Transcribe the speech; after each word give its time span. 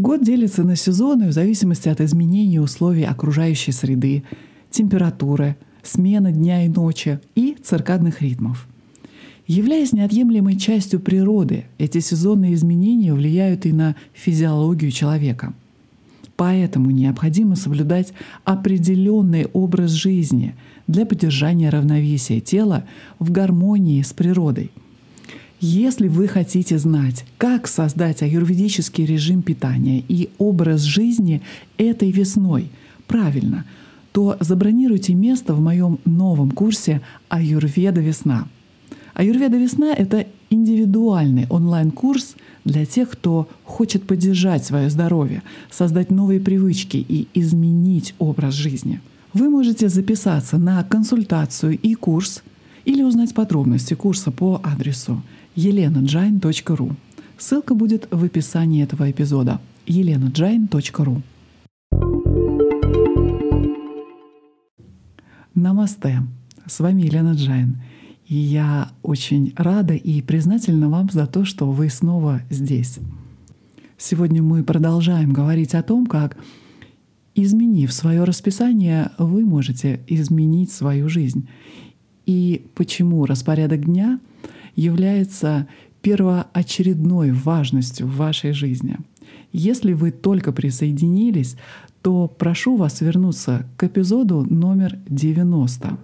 Год 0.00 0.24
делится 0.24 0.62
на 0.62 0.76
сезоны 0.76 1.28
в 1.28 1.32
зависимости 1.32 1.90
от 1.90 2.00
изменения 2.00 2.58
условий 2.58 3.04
окружающей 3.04 3.70
среды, 3.70 4.22
температуры, 4.70 5.56
смены 5.82 6.32
дня 6.32 6.64
и 6.64 6.70
ночи 6.70 7.20
и 7.34 7.54
циркадных 7.62 8.22
ритмов. 8.22 8.66
Являясь 9.46 9.92
неотъемлемой 9.92 10.56
частью 10.56 11.00
природы, 11.00 11.66
эти 11.76 11.98
сезонные 11.98 12.54
изменения 12.54 13.12
влияют 13.12 13.66
и 13.66 13.74
на 13.74 13.94
физиологию 14.14 14.90
человека. 14.90 15.52
Поэтому 16.34 16.90
необходимо 16.90 17.54
соблюдать 17.54 18.14
определенный 18.44 19.48
образ 19.52 19.90
жизни 19.90 20.54
для 20.86 21.04
поддержания 21.04 21.68
равновесия 21.68 22.40
тела 22.40 22.84
в 23.18 23.30
гармонии 23.30 24.00
с 24.00 24.14
природой. 24.14 24.70
Если 25.62 26.08
вы 26.08 26.26
хотите 26.26 26.78
знать, 26.78 27.26
как 27.36 27.68
создать 27.68 28.22
аюрведический 28.22 29.04
режим 29.04 29.42
питания 29.42 30.02
и 30.08 30.30
образ 30.38 30.80
жизни 30.80 31.42
этой 31.76 32.10
весной 32.10 32.70
правильно, 33.06 33.66
то 34.12 34.38
забронируйте 34.40 35.12
место 35.12 35.52
в 35.52 35.60
моем 35.60 35.98
новом 36.06 36.50
курсе 36.52 37.02
«Аюрведа 37.28 38.00
весна». 38.00 38.48
Аюрведа 39.12 39.58
весна— 39.58 39.92
это 39.96 40.26
индивидуальный 40.48 41.46
онлайн-курс 41.50 42.36
для 42.64 42.86
тех, 42.86 43.10
кто 43.10 43.46
хочет 43.64 44.04
поддержать 44.04 44.64
свое 44.64 44.88
здоровье, 44.88 45.42
создать 45.70 46.10
новые 46.10 46.40
привычки 46.40 46.96
и 46.96 47.28
изменить 47.34 48.14
образ 48.18 48.54
жизни. 48.54 49.02
Вы 49.34 49.50
можете 49.50 49.90
записаться 49.90 50.56
на 50.56 50.82
консультацию 50.84 51.78
и 51.78 51.92
курс 51.92 52.42
или 52.86 53.02
узнать 53.02 53.34
подробности 53.34 53.92
курса 53.92 54.30
по 54.30 54.58
адресу 54.64 55.22
elenajain.ru. 55.56 56.94
Ссылка 57.38 57.74
будет 57.74 58.08
в 58.10 58.24
описании 58.24 58.82
этого 58.82 59.10
эпизода 59.10 59.60
elenajain.ru. 59.86 61.22
Намасте! 65.54 66.22
С 66.66 66.80
вами 66.80 67.02
Елена 67.02 67.32
Джайн— 67.32 67.76
и 68.30 68.36
я 68.36 68.92
очень 69.02 69.52
рада 69.56 69.94
и 69.94 70.22
признательна 70.22 70.88
вам 70.88 71.10
за 71.10 71.26
то, 71.26 71.44
что 71.44 71.68
вы 71.68 71.90
снова 71.90 72.42
здесь. 72.48 73.00
Сегодня 73.98 74.40
мы 74.40 74.62
продолжаем 74.62 75.32
говорить 75.32 75.74
о 75.74 75.82
том, 75.82 76.06
как, 76.06 76.36
изменив 77.34 77.92
свое 77.92 78.22
расписание, 78.22 79.10
вы 79.18 79.44
можете 79.44 79.98
изменить 80.06 80.70
свою 80.70 81.08
жизнь. 81.08 81.48
И 82.24 82.66
почему 82.76 83.26
распорядок 83.26 83.86
дня 83.86 84.20
является 84.74 85.66
первоочередной 86.02 87.32
важностью 87.32 88.06
в 88.06 88.16
вашей 88.16 88.52
жизни. 88.52 88.96
Если 89.52 89.92
вы 89.92 90.10
только 90.10 90.52
присоединились, 90.52 91.56
то 92.02 92.28
прошу 92.28 92.76
вас 92.76 93.00
вернуться 93.00 93.66
к 93.76 93.84
эпизоду 93.84 94.46
номер 94.48 94.98
90, 95.08 95.98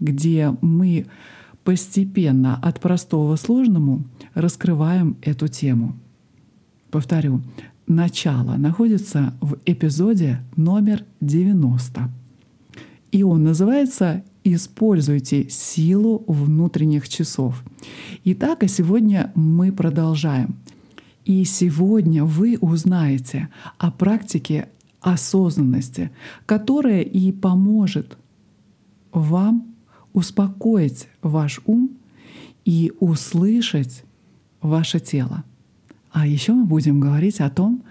где 0.00 0.56
мы 0.60 1.06
постепенно 1.64 2.56
от 2.56 2.80
простого 2.80 3.36
к 3.36 3.40
сложному 3.40 4.04
раскрываем 4.34 5.16
эту 5.22 5.48
тему. 5.48 5.96
Повторю, 6.90 7.42
начало 7.86 8.56
находится 8.56 9.34
в 9.40 9.58
эпизоде 9.66 10.40
номер 10.56 11.04
90. 11.20 12.10
И 13.12 13.22
он 13.22 13.44
называется 13.44 14.24
«Используйте 14.54 15.48
силу 15.50 16.24
внутренних 16.26 17.08
часов». 17.08 17.62
Итак, 18.24 18.62
а 18.62 18.68
сегодня 18.68 19.30
мы 19.34 19.72
продолжаем. 19.72 20.56
И 21.26 21.44
сегодня 21.44 22.24
вы 22.24 22.56
узнаете 22.58 23.50
о 23.76 23.90
практике 23.90 24.68
осознанности, 25.00 26.10
которая 26.46 27.02
и 27.02 27.30
поможет 27.32 28.16
вам 29.12 29.74
успокоить 30.14 31.08
ваш 31.20 31.60
ум 31.66 31.90
и 32.64 32.92
услышать 33.00 34.04
ваше 34.62 35.00
тело. 35.00 35.44
А 36.10 36.26
еще 36.26 36.54
мы 36.54 36.64
будем 36.64 37.00
говорить 37.00 37.40
о 37.40 37.50
том, 37.50 37.84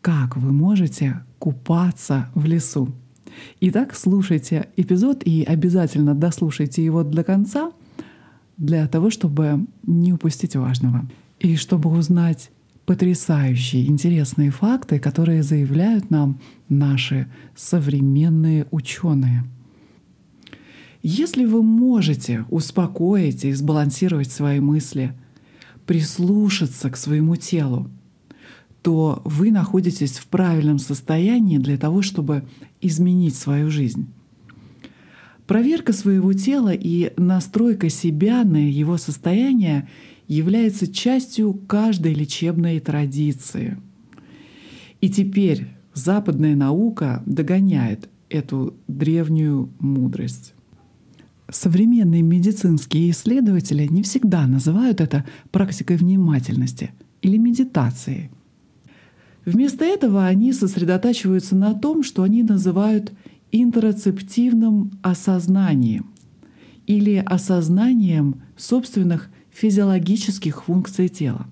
как 0.00 0.36
вы 0.36 0.52
можете 0.52 1.24
купаться 1.40 2.30
в 2.34 2.44
лесу. 2.46 2.94
Итак, 3.60 3.94
слушайте 3.94 4.68
эпизод 4.76 5.22
и 5.24 5.44
обязательно 5.44 6.14
дослушайте 6.14 6.84
его 6.84 7.02
до 7.02 7.24
конца 7.24 7.72
для 8.56 8.86
того, 8.88 9.10
чтобы 9.10 9.66
не 9.84 10.12
упустить 10.12 10.56
важного. 10.56 11.08
И 11.38 11.56
чтобы 11.56 11.90
узнать 11.90 12.50
потрясающие, 12.84 13.86
интересные 13.86 14.50
факты, 14.50 14.98
которые 14.98 15.42
заявляют 15.42 16.10
нам 16.10 16.40
наши 16.68 17.28
современные 17.54 18.66
ученые. 18.70 19.44
Если 21.02 21.46
вы 21.46 21.62
можете 21.62 22.44
успокоить 22.50 23.44
и 23.44 23.52
сбалансировать 23.52 24.30
свои 24.30 24.60
мысли, 24.60 25.14
прислушаться 25.86 26.90
к 26.90 26.96
своему 26.96 27.36
телу, 27.36 27.88
то 28.82 29.20
вы 29.24 29.50
находитесь 29.50 30.18
в 30.18 30.26
правильном 30.26 30.78
состоянии 30.78 31.58
для 31.58 31.76
того, 31.76 32.02
чтобы 32.02 32.44
изменить 32.80 33.34
свою 33.34 33.70
жизнь. 33.70 34.08
Проверка 35.46 35.92
своего 35.92 36.32
тела 36.32 36.72
и 36.72 37.12
настройка 37.16 37.88
себя 37.88 38.44
на 38.44 38.70
его 38.70 38.96
состояние 38.96 39.88
является 40.28 40.86
частью 40.86 41.54
каждой 41.54 42.14
лечебной 42.14 42.78
традиции. 42.78 43.76
И 45.00 45.10
теперь 45.10 45.66
западная 45.92 46.54
наука 46.54 47.22
догоняет 47.26 48.08
эту 48.28 48.74
древнюю 48.86 49.70
мудрость. 49.80 50.54
Современные 51.50 52.22
медицинские 52.22 53.10
исследователи 53.10 53.86
не 53.86 54.04
всегда 54.04 54.46
называют 54.46 55.00
это 55.00 55.24
практикой 55.50 55.96
внимательности 55.96 56.92
или 57.22 57.38
медитацией. 57.38 58.30
Вместо 59.44 59.84
этого 59.84 60.26
они 60.26 60.52
сосредотачиваются 60.52 61.56
на 61.56 61.74
том, 61.74 62.02
что 62.02 62.22
они 62.22 62.42
называют 62.42 63.12
интероцептивным 63.52 64.92
осознанием 65.02 66.10
или 66.86 67.16
осознанием 67.16 68.42
собственных 68.56 69.30
физиологических 69.50 70.64
функций 70.64 71.08
тела. 71.08 71.46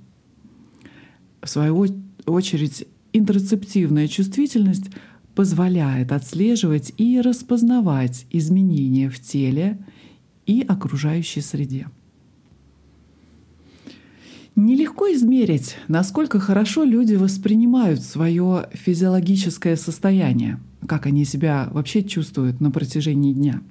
В 1.43 1.49
свою 1.49 1.87
очередь, 2.27 2.87
интерцептивная 3.13 4.09
чувствительность 4.09 4.91
позволяет 5.35 6.13
отслеживать 6.13 6.93
и 6.97 7.21
распознавать 7.21 8.27
изменения 8.31 9.09
в 9.09 9.21
теле 9.21 9.79
и 10.47 10.63
окружающей 10.63 11.41
среде. 11.41 11.87
Нелегко 14.61 15.07
измерить, 15.15 15.77
насколько 15.87 16.41
хорошо 16.41 16.83
люди 16.83 17.15
воспринимают 17.15 18.03
свое 18.03 18.69
физиологическое 18.73 19.77
состояние, 19.77 20.59
как 20.85 21.07
они 21.07 21.25
себя 21.25 21.69
вообще 21.71 22.03
чувствуют 22.03 22.61
на 22.61 22.73
протяжении 22.73 23.33
дня. 23.33 23.63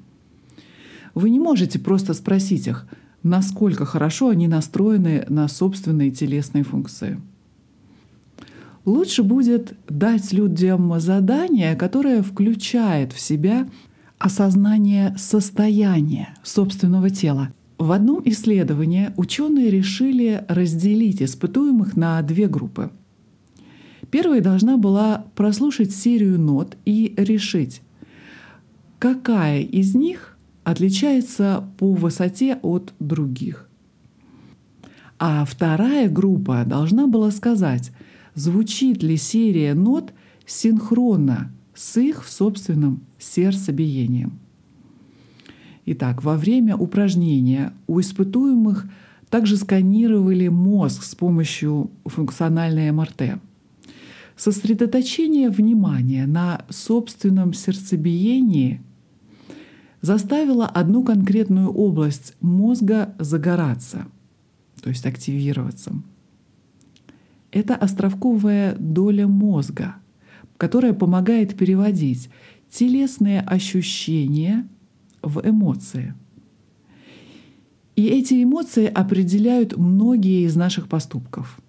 Вы 1.13 1.29
не 1.29 1.41
можете 1.41 1.77
просто 1.77 2.13
спросить 2.13 2.67
их, 2.67 2.87
насколько 3.21 3.83
хорошо 3.83 4.29
они 4.29 4.47
настроены 4.47 5.25
на 5.27 5.49
собственные 5.49 6.11
телесные 6.11 6.63
функции– 6.63 7.19
лучше 8.85 9.21
будет 9.21 9.73
дать 9.89 10.31
людям 10.31 10.97
задание, 11.01 11.75
которое 11.75 12.23
включает 12.23 13.11
в 13.11 13.19
себя 13.19 13.67
осознание 14.17 15.13
состояния 15.17 16.33
собственного 16.41 17.09
тела. 17.09 17.51
В 17.77 17.91
одном 17.91 18.23
исследовании 18.25 19.11
ученые 19.17 19.69
решили 19.69 20.43
разделить 20.47 21.21
испытуемых 21.21 21.95
на 21.95 22.19
две 22.23 22.47
группы. 22.47 22.91
Первая 24.09 24.41
должна 24.41 24.77
была 24.77 25.25
прослушать 25.35 25.91
серию 25.91 26.39
нот 26.39 26.75
и 26.85 27.13
решить, 27.17 27.81
какая 28.97 29.61
из 29.61 29.93
них 29.93 30.37
отличается 30.63 31.69
по 31.77 31.93
высоте 31.93 32.57
от 32.63 32.93
других. 32.99 33.69
А 35.19 35.45
вторая 35.45 36.09
группа 36.09 36.63
должна 36.65 37.07
была 37.07 37.31
сказать, 37.31 37.91
звучит 38.33 39.03
ли 39.03 39.17
серия 39.17 39.73
нот 39.75 40.13
синхронно 40.45 41.51
с 41.75 41.97
их 41.97 42.25
собственным 42.27 43.01
сердцебиением. 43.19 44.39
Итак, 45.87 46.21
во 46.23 46.35
время 46.35 46.75
упражнения 46.75 47.73
у 47.87 47.99
испытуемых 47.99 48.85
также 49.29 49.57
сканировали 49.57 50.49
мозг 50.49 51.01
с 51.03 51.15
помощью 51.15 51.89
функциональной 52.05 52.91
МРТ. 52.91 53.39
Сосредоточение 54.35 55.49
внимания 55.49 56.27
на 56.27 56.65
собственном 56.69 57.53
сердцебиении 57.53 58.81
заставило 60.01 60.67
одну 60.67 61.03
конкретную 61.03 61.69
область 61.69 62.35
мозга 62.41 63.15
загораться, 63.17 64.05
то 64.83 64.89
есть 64.89 65.05
активироваться— 65.05 65.93
это 67.51 67.75
островковая 67.75 68.75
доля 68.77 69.27
мозга, 69.27 69.95
которая 70.57 70.93
помогает 70.93 71.55
переводить 71.55 72.29
телесные 72.69 73.41
ощущения 73.41 74.67
в 75.21 75.41
эмоции. 75.47 76.13
И 77.95 78.05
эти 78.05 78.43
эмоции 78.43 78.85
определяют 78.85 79.75
многие 79.75 80.45
из 80.45 80.55
наших 80.55 80.87
поступков. 80.87 81.59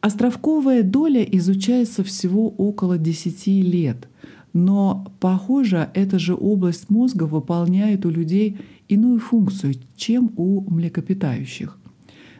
Островковая 0.00 0.82
доля 0.82 1.22
изучается 1.22 2.04
всего 2.04 2.48
около 2.48 2.96
10 2.96 3.46
лет, 3.64 4.08
но, 4.52 5.12
похоже, 5.20 5.90
эта 5.94 6.18
же 6.18 6.34
область 6.34 6.88
мозга 6.88 7.24
выполняет 7.24 8.06
у 8.06 8.10
людей 8.10 8.58
иную 8.88 9.20
функцию, 9.20 9.74
чем 9.96 10.32
у 10.36 10.62
млекопитающих. 10.70 11.78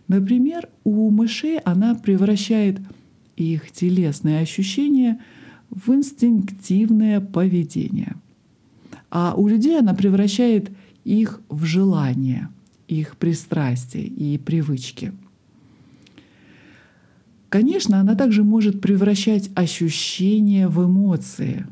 Например, 0.09 0.69
у 0.85 1.11
мышей 1.11 1.59
она 1.59 1.95
превращает 1.95 2.81
их 3.37 3.71
телесные 3.71 4.41
ощущения 4.41 5.21
в 5.71 5.93
инстинктивное 5.93 7.21
поведение. 7.21 8.17
А 9.11 9.35
у 9.37 9.49
людей 9.49 9.79
она 9.79 9.93
превращает 9.95 10.71
их 11.05 11.41
в 11.49 11.65
желания, 11.65 12.51
их 12.89 13.17
пристрастия 13.17 14.03
и 14.03 14.39
привычки. 14.39 15.13
Конечно, 17.49 17.99
она 17.99 18.15
также 18.15 18.45
может 18.45 18.81
превращать 18.81 19.51
ощущения 19.57 20.69
в 20.69 20.85
эмоции, 20.85 21.67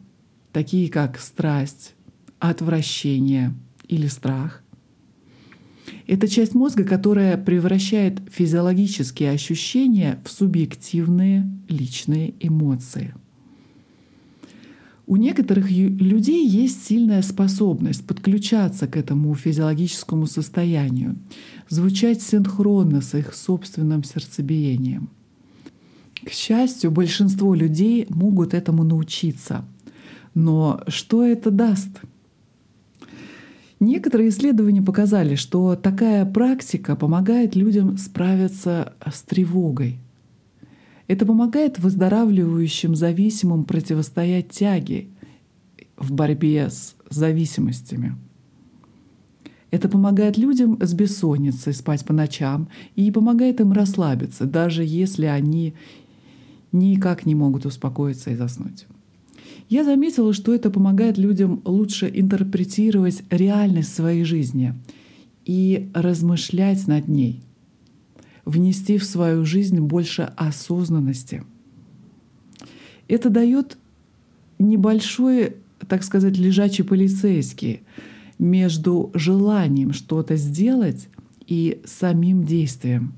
такие 0.53 0.89
как 0.91 1.21
страсть, 1.21 1.95
отвращение 2.41 3.55
или 3.87 4.09
страх. 4.09 4.65
Это 6.09 6.27
часть 6.27 6.55
мозга, 6.55 6.85
которая 6.85 7.37
превращает 7.37 8.21
физиологические 8.33 9.31
ощущения 9.31 10.21
в 10.25 10.31
субъективные 10.31 11.49
личные 11.69 12.35
эмоции. 12.41 13.15
У 15.09 15.17
некоторых 15.17 15.71
людей 15.71 16.47
есть 16.47 16.85
сильная 16.85 17.23
способность 17.23 18.07
подключаться 18.07 18.87
к 18.87 18.95
этому 18.95 19.35
физиологическому 19.35 20.27
состоянию, 20.27 21.17
звучать 21.71 22.21
синхронно 22.21 23.01
с 23.01 23.15
их 23.15 23.35
собственным 23.35 24.05
сердцебиением. 24.05 25.09
К 26.23 26.31
счастью, 26.31 26.91
большинство 26.91 27.55
людей 27.55 28.05
могут 28.11 28.53
этому 28.53 28.85
научиться. 28.85 29.65
Но 30.35 30.83
что 30.89 31.25
это 31.25 31.51
даст? 31.51 32.03
Некоторые 33.81 34.29
исследования 34.29 34.83
показали, 34.83 35.37
что 35.37 35.75
такая 35.75 36.27
практика 36.27 36.97
помогает 36.97 37.57
людям 37.57 37.97
справиться 37.97 38.93
с 39.11 39.23
тревогой. 39.23 40.01
Это 41.09 41.25
помогает 41.25 41.79
выздоравливающим 41.79 42.95
зависимым 42.95 43.65
противостоять 43.65 44.51
тяге 44.51 45.09
в 45.97 46.13
борьбе 46.13 46.69
с 46.71 46.95
зависимостями. 47.09 48.15
Это 49.71 49.89
помогает 49.89 50.39
людям 50.39 50.79
с 50.81 50.95
бессонницей 50.95 51.73
спать 51.75 52.05
по 52.05 52.13
ночам 52.13 52.69
и 52.95 53.11
помогает 53.11 53.61
им 53.61 53.73
расслабиться, 53.73 54.45
даже 54.45 54.85
если 54.85 55.27
они 55.27 55.75
никак 56.73 57.27
не 57.27 57.35
могут 57.35 57.67
успокоиться 57.67 58.31
и 58.31 58.37
заснуть. 58.37 58.87
Я 59.69 59.85
заметила, 59.85 60.33
что 60.33 60.55
это 60.55 60.71
помогает 60.71 61.19
людям 61.19 61.61
лучше 61.65 62.11
интерпретировать 62.13 63.23
реальность 63.31 63.95
своей 63.95 64.25
жизни 64.25 64.75
и 65.45 65.91
размышлять 65.95 66.87
над 66.87 67.09
ней, 67.09 67.43
внести 68.49 68.97
в 68.97 69.05
свою 69.05 69.45
жизнь 69.45 69.79
больше 69.79 70.33
осознанности. 70.37 71.45
Это 73.07 73.29
дает 73.29 73.77
небольшой, 74.59 75.57
так 75.87 76.03
сказать, 76.03 76.39
лежачий 76.39 76.83
полицейский 76.83 77.83
между 78.39 79.11
желанием 79.13 79.93
что-то 79.93 80.37
сделать 80.37 81.09
и 81.47 81.83
самим 81.85 82.45
действием. 82.45 83.13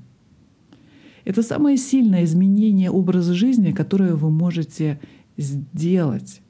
Это 1.23 1.43
самое 1.43 1.77
сильное 1.77 2.25
изменение 2.25 2.91
образа 2.91 3.33
жизни, 3.33 3.71
которое 3.71 4.15
вы 4.15 4.29
можете 4.31 4.99
сделать. 5.37 6.41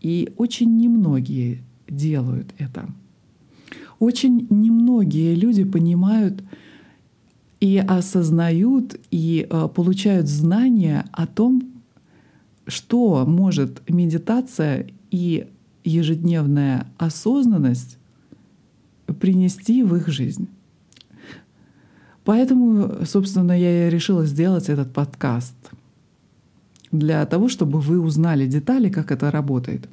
И 0.00 0.32
очень 0.36 0.76
немногие 0.76 1.64
делают 1.88 2.54
это. 2.58 2.88
Очень 3.98 4.46
немногие 4.50 5.34
люди 5.34 5.64
понимают 5.64 6.44
и 7.60 7.78
осознают 7.78 8.98
и 9.10 9.46
э, 9.48 9.68
получают 9.74 10.28
знания 10.28 11.04
о 11.12 11.26
том, 11.26 11.62
что 12.66 13.24
может 13.26 13.82
медитация 13.88 14.88
и 15.10 15.48
ежедневная 15.84 16.86
осознанность 16.98 17.98
принести 19.20 19.82
в 19.82 19.94
их 19.96 20.08
жизнь. 20.08 20.48
Поэтому, 22.24 23.04
собственно, 23.04 23.58
я 23.58 23.88
и 23.88 23.90
решила 23.90 24.24
сделать 24.24 24.68
этот 24.68 24.92
подкаст— 24.92 25.54
для 26.92 27.24
того, 27.26 27.48
чтобы 27.48 27.80
вы 27.80 28.00
узнали 28.00 28.46
детали, 28.46 28.88
как 28.88 29.12
это 29.12 29.30
работает. 29.30 29.88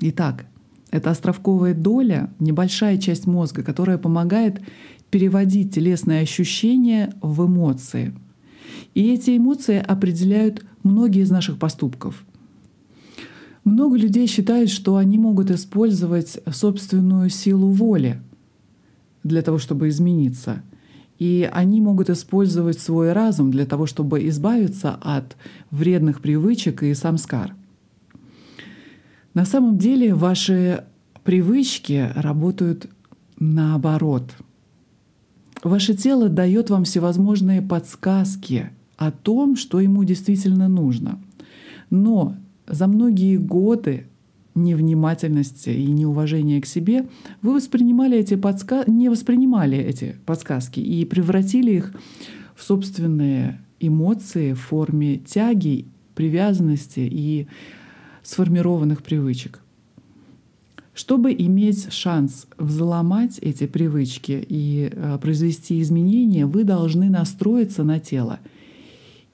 Итак, 0.00 0.46
это 0.90 1.10
островковая 1.10 1.74
доля, 1.74 2.30
небольшая 2.38 2.98
часть 2.98 3.26
мозга, 3.26 3.62
которая 3.62 3.98
помогает 3.98 4.60
переводить 5.14 5.72
телесные 5.72 6.22
ощущения 6.22 7.14
в 7.22 7.46
эмоции. 7.46 8.12
И 8.94 9.12
эти 9.14 9.36
эмоции 9.36 9.76
определяют 9.76 10.66
многие 10.82 11.22
из 11.22 11.30
наших 11.30 11.56
поступков. 11.56 12.24
Много 13.62 13.96
людей 13.96 14.26
считают, 14.26 14.70
что 14.70 14.96
они 14.96 15.16
могут 15.18 15.52
использовать 15.52 16.40
собственную 16.50 17.30
силу 17.30 17.70
воли 17.70 18.20
для 19.22 19.42
того, 19.42 19.58
чтобы 19.58 19.88
измениться— 19.88 20.62
и 21.20 21.48
они 21.52 21.80
могут 21.80 22.10
использовать 22.10 22.80
свой 22.80 23.12
разум 23.12 23.52
для 23.52 23.66
того, 23.66 23.86
чтобы 23.86 24.26
избавиться 24.28 24.98
от 25.00 25.36
вредных 25.70 26.20
привычек 26.20 26.82
и 26.82 26.92
самскар. 26.92 27.54
На 29.32 29.44
самом 29.44 29.78
деле 29.78 30.12
ваши 30.12 30.82
привычки 31.22 32.10
работают 32.16 32.88
наоборот. 33.38 34.34
Ваше 35.64 35.94
тело 35.94 36.28
дает 36.28 36.68
вам 36.68 36.84
всевозможные 36.84 37.62
подсказки 37.62 38.70
о 38.98 39.10
том, 39.10 39.56
что 39.56 39.80
ему 39.80 40.04
действительно 40.04 40.68
нужно. 40.68 41.18
Но 41.88 42.36
за 42.66 42.86
многие 42.86 43.38
годы 43.38 44.06
невнимательности 44.54 45.70
и 45.70 45.86
неуважения 45.86 46.60
к 46.60 46.66
себе, 46.66 47.06
вы 47.40 47.54
воспринимали 47.54 48.18
эти 48.18 48.36
подска... 48.36 48.84
не 48.86 49.08
воспринимали 49.08 49.78
эти 49.78 50.16
подсказки 50.26 50.80
и 50.80 51.04
превратили 51.06 51.72
их 51.72 51.94
в 52.54 52.62
собственные 52.62 53.60
эмоции 53.80 54.52
в 54.52 54.60
форме 54.60 55.16
тяги, 55.16 55.86
привязанности 56.14 57.00
и 57.00 57.48
сформированных 58.22 59.02
привычек. 59.02 59.63
Чтобы 60.94 61.32
иметь 61.32 61.92
шанс 61.92 62.46
взломать 62.56 63.38
эти 63.38 63.66
привычки 63.66 64.44
и 64.48 64.90
э, 64.92 65.18
произвести 65.20 65.80
изменения, 65.80 66.46
вы 66.46 66.64
должны 66.64 67.10
настроиться 67.10 67.82
на 67.82 67.98
тело 67.98 68.38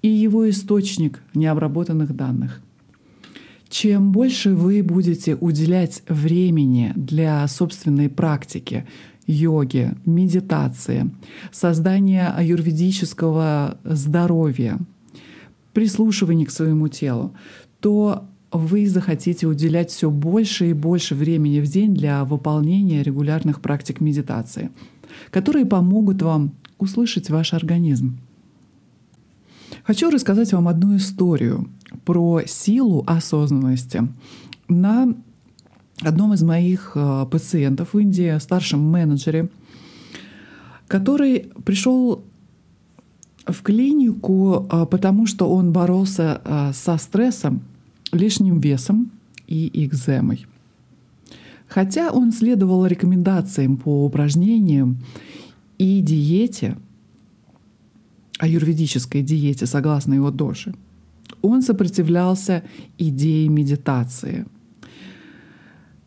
и 0.00 0.08
его 0.08 0.48
источник 0.48 1.22
необработанных 1.34 2.16
данных— 2.16 2.62
чем 3.70 4.10
больше 4.10 4.54
вы 4.54 4.82
будете 4.82 5.36
уделять 5.36 6.02
времени 6.08 6.92
для 6.96 7.46
собственной 7.46 8.08
практики, 8.08 8.84
йоги, 9.28 9.92
медитации, 10.04 11.08
создания 11.52 12.34
аюрведического 12.36 13.78
здоровья, 13.84 14.76
прислушивания 15.72 16.46
к 16.46 16.50
своему 16.50 16.88
телу, 16.88 17.32
то 17.78 18.24
вы 18.52 18.88
захотите 18.88 19.46
уделять 19.46 19.90
все 19.90 20.10
больше 20.10 20.70
и 20.70 20.72
больше 20.72 21.14
времени 21.14 21.60
в 21.60 21.66
день 21.66 21.94
для 21.94 22.24
выполнения 22.24 23.02
регулярных 23.02 23.60
практик 23.60 24.00
медитации, 24.00 24.70
которые 25.30 25.66
помогут 25.66 26.22
вам 26.22 26.52
услышать 26.78 27.30
ваш 27.30 27.52
организм. 27.54 28.18
Хочу 29.84 30.10
рассказать 30.10 30.52
вам 30.52 30.68
одну 30.68 30.96
историю 30.96 31.68
про 32.04 32.42
силу 32.46 33.04
осознанности. 33.06 34.08
На 34.68 35.14
одном 36.02 36.34
из 36.34 36.42
моих 36.42 36.92
э, 36.94 37.26
пациентов 37.30 37.94
в 37.94 37.98
Индии, 37.98 38.38
старшем 38.38 38.80
менеджере, 38.80 39.48
который 40.86 41.50
пришел 41.64 42.24
в 43.46 43.62
клинику, 43.62 44.66
э, 44.70 44.86
потому 44.86 45.26
что 45.26 45.48
он 45.50 45.72
боролся 45.72 46.40
э, 46.44 46.72
со 46.72 46.96
стрессом, 46.96 47.62
лишним 48.12 48.60
весом 48.60 49.10
и 49.46 49.70
экземой. 49.84 50.46
Хотя 51.68 52.10
он 52.10 52.32
следовал 52.32 52.86
рекомендациям 52.86 53.76
по 53.76 54.04
упражнениям 54.04 54.98
и 55.78 56.00
диете– 56.00 56.76
аюрведической 58.40 59.22
диете 59.22 59.66
согласно 59.66 60.14
его 60.14 60.30
доши, 60.30 60.74
он 61.42 61.62
сопротивлялся 61.62 62.62
идее 62.98 63.48
медитации, 63.48 64.46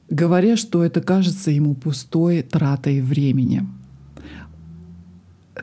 говоря, 0.10 0.58
что 0.58 0.84
это 0.84 1.02
кажется 1.02 1.52
ему 1.52 1.76
пустой 1.76 2.42
тратой 2.42 3.02
времени. 3.02 3.68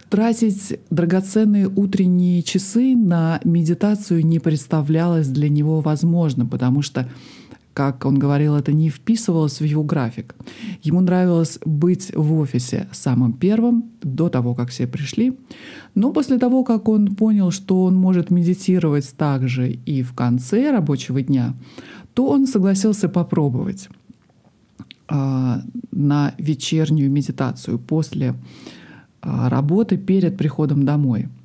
Тратить 0.08 0.78
драгоценные 0.90 1.68
утренние 1.68 2.42
часы 2.42 2.94
на 2.94 3.40
медитацию 3.44 4.24
не 4.24 4.38
представлялось 4.38 5.28
для 5.28 5.48
него 5.48 5.80
возможным, 5.80 6.48
потому 6.48 6.82
что 6.82 7.08
как 7.72 8.04
он 8.04 8.18
говорил, 8.18 8.56
это 8.56 8.72
не 8.72 8.90
вписывалось 8.90 9.60
в 9.60 9.64
его 9.64 9.82
график. 9.82 10.34
Ему 10.82 11.00
нравилось 11.00 11.58
быть 11.64 12.12
в 12.14 12.34
офисе 12.34 12.88
самым 12.92 13.32
первым, 13.32 13.84
до 14.02 14.28
того, 14.28 14.54
как 14.54 14.70
все 14.70 14.86
пришли. 14.86 15.38
Но 15.94 16.12
после 16.12 16.38
того, 16.38 16.64
как 16.64 16.88
он 16.88 17.14
понял, 17.14 17.50
что 17.50 17.84
он 17.84 17.94
может 17.94 18.30
медитировать 18.30 19.14
также 19.16 19.70
и 19.72 20.02
в 20.02 20.12
конце 20.14 20.72
рабочего 20.72 21.22
дня, 21.22 21.54
то 22.12 22.26
он 22.26 22.46
согласился 22.46 23.08
попробовать 23.08 23.88
э, 25.08 25.56
на 25.92 26.34
вечернюю 26.38 27.10
медитацию 27.10 27.78
после 27.78 28.34
работы 29.22 29.96
перед 29.96 30.36
приходом 30.36 30.84
домой– 30.84 31.28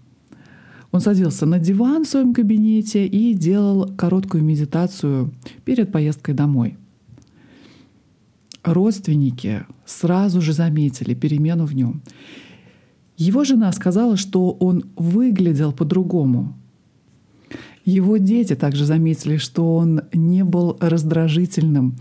он 0.95 1.01
садился 1.01 1.45
на 1.45 1.59
диван 1.59 2.05
в 2.05 2.07
своем 2.07 2.33
кабинете 2.33 3.05
и 3.05 3.33
делал 3.33 3.91
короткую 3.97 4.45
медитацию 4.45 5.33
перед 5.65 5.91
поездкой 5.91 6.33
домой. 6.35 6.77
Родственники 8.63 9.65
сразу 9.85 10.39
же 10.39 10.53
заметили 10.53 11.13
перемену 11.13 11.65
в 11.65 11.75
нем. 11.75 12.01
Его 13.17 13.43
жена 13.43 13.73
сказала, 13.73 14.15
что 14.15 14.51
он 14.51 14.85
выглядел 14.95 15.73
по-другому. 15.73 16.55
Его 17.83 18.15
дети 18.15 18.55
также 18.55 18.85
заметили, 18.85 19.35
что 19.35 19.75
он 19.75 20.03
не 20.13 20.45
был 20.45 20.77
раздражительным 20.79 21.97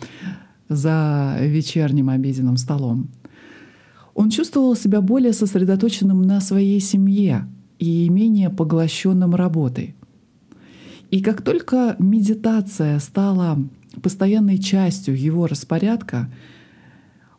за 0.69 1.37
вечерним 1.41 2.11
обеденным 2.11 2.59
столом. 2.59 3.09
Он 4.15 4.31
чувствовал 4.31 4.77
себя 4.77 5.01
более 5.01 5.33
сосредоточенным 5.33 6.23
на 6.23 6.41
своей 6.41 6.81
семье, 6.81 7.49
и 7.79 8.09
менее 8.09 8.51
поглощенным 8.51 9.35
работой. 9.35 9.95
И 11.11 11.21
как 11.21 11.43
только 11.43 11.97
медитация 11.99 12.99
стала 12.99 13.59
постоянной 14.03 14.59
частью 14.59 15.19
его 15.21 15.47
распорядка, 15.47 16.33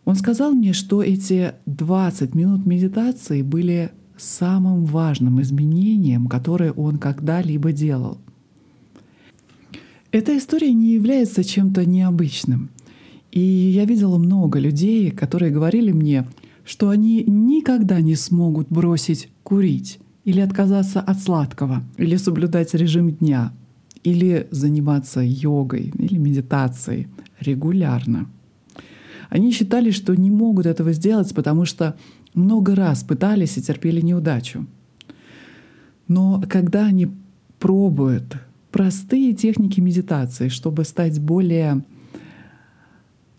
он 0.05 0.15
сказал 0.15 0.53
мне, 0.53 0.74
что 0.74 1.01
эти 1.01 1.53
20 1.65 2.36
минут 2.36 2.65
медитации 2.65 3.41
были 3.41 3.91
самым 4.17 4.86
важным 4.86 5.41
изменением, 5.41 6.27
которое 6.27 6.72
он 6.72 7.00
когда-либо 7.00 7.72
делал. 7.72 8.20
Эта 10.12 10.38
история 10.38 10.72
не 10.72 10.94
является 10.94 11.44
чем-то 11.44 11.86
необычным. 11.86 12.70
И 13.32 13.41
я 13.41 13.84
видела 13.84 14.17
много 14.17 14.60
людей, 14.60 15.12
которые 15.12 15.51
говорили 15.51 15.91
мне, 15.91 16.25
что 16.65 16.89
они 16.89 17.24
никогда 17.24 18.01
не 18.01 18.15
смогут 18.15 18.67
бросить 18.69 19.29
курить, 19.43 20.00
или 20.25 20.39
отказаться 20.39 21.00
от 21.00 21.19
сладкого, 21.19 21.84
или 21.98 22.15
соблюдать 22.17 22.74
режим 22.74 23.12
дня, 23.12 23.53
или 24.03 24.48
заниматься 24.51 25.22
йогой 25.22 25.93
или 25.98 26.17
медитацией 26.17 27.07
регулярно. 27.39 28.27
Они 29.29 29.51
считали, 29.51 29.91
что 29.91 30.15
не 30.15 30.31
могут 30.31 30.65
этого 30.65 30.93
сделать, 30.93 31.34
потому 31.34 31.65
что 31.65 31.95
много 32.34 32.75
раз 32.75 33.03
пытались 33.03 33.57
и 33.57 33.62
терпели 33.62 34.01
неудачу. 34.01 34.65
Но 36.07 36.43
когда 36.50 36.86
они 36.86 37.07
пробуют 37.60 38.38
простые 38.72 39.34
техники 39.34 39.79
медитации, 39.79 40.50
чтобы 40.50 40.86
стать 40.86 41.19
более 41.19 41.84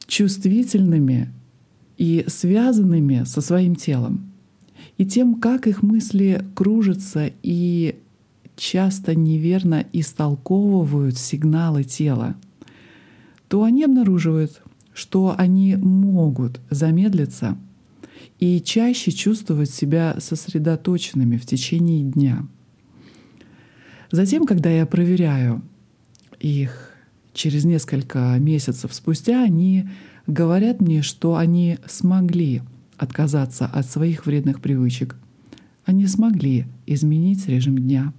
чувствительными 0.06 1.32
и 1.96 2.24
связанными 2.28 3.24
со 3.24 3.40
своим 3.40 3.74
телом, 3.74 4.32
и 4.98 5.06
тем, 5.06 5.36
как 5.36 5.66
их 5.66 5.82
мысли 5.82 6.44
кружатся 6.54 7.30
и 7.42 7.96
часто 8.56 9.14
неверно 9.14 9.84
истолковывают 9.92 11.18
сигналы 11.18 11.84
тела, 11.84 12.36
то 13.48 13.62
они 13.62 13.84
обнаруживают, 13.84 14.62
что 14.94 15.34
они 15.36 15.76
могут 15.76 16.60
замедлиться 16.70 17.58
и 18.38 18.60
чаще 18.60 19.12
чувствовать 19.12 19.70
себя 19.70 20.16
сосредоточенными 20.18 21.36
в 21.36 21.46
течение 21.46 22.02
дня. 22.02 22.46
Затем, 24.10 24.46
когда 24.46 24.70
я 24.70 24.86
проверяю 24.86 25.62
их 26.40 26.92
через 27.32 27.64
несколько 27.64 28.36
месяцев 28.38 28.94
спустя, 28.94 29.42
они 29.42 29.88
говорят 30.26 30.80
мне, 30.80 31.02
что 31.02 31.36
они 31.36 31.78
смогли 31.86 32.62
отказаться 32.96 33.66
от 33.66 33.86
своих 33.86 34.26
вредных 34.26 34.60
привычек. 34.60 35.16
Они 35.84 36.06
смогли 36.06 36.66
изменить 36.86 37.46
режим 37.46 37.78
дня. 37.78 38.12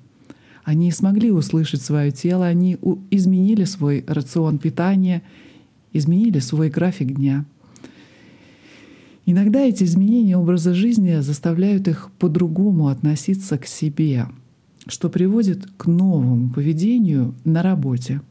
Они 0.64 0.92
смогли 0.92 1.32
услышать 1.32 1.82
свое 1.82 2.12
тело, 2.12 2.46
они 2.46 2.78
изменили 3.10 3.64
свой 3.64 4.04
рацион 4.08 4.58
питания, 4.60 5.24
изменили 5.94 6.40
свой 6.40 6.70
график 6.70 7.16
дня. 7.16 7.46
Иногда 9.26 9.60
эти 9.60 9.84
изменения 9.84 10.38
образа 10.38 10.74
жизни 10.74 11.20
заставляют 11.20 11.88
их 11.88 12.10
по-другому 12.20 12.88
относиться 12.88 13.58
к 13.58 13.66
себе, 13.66 14.28
что 14.88 15.10
приводит 15.10 15.68
к 15.78 15.86
новому 15.86 16.50
поведению 16.50 17.36
на 17.44 17.62
работе, 17.62 18.22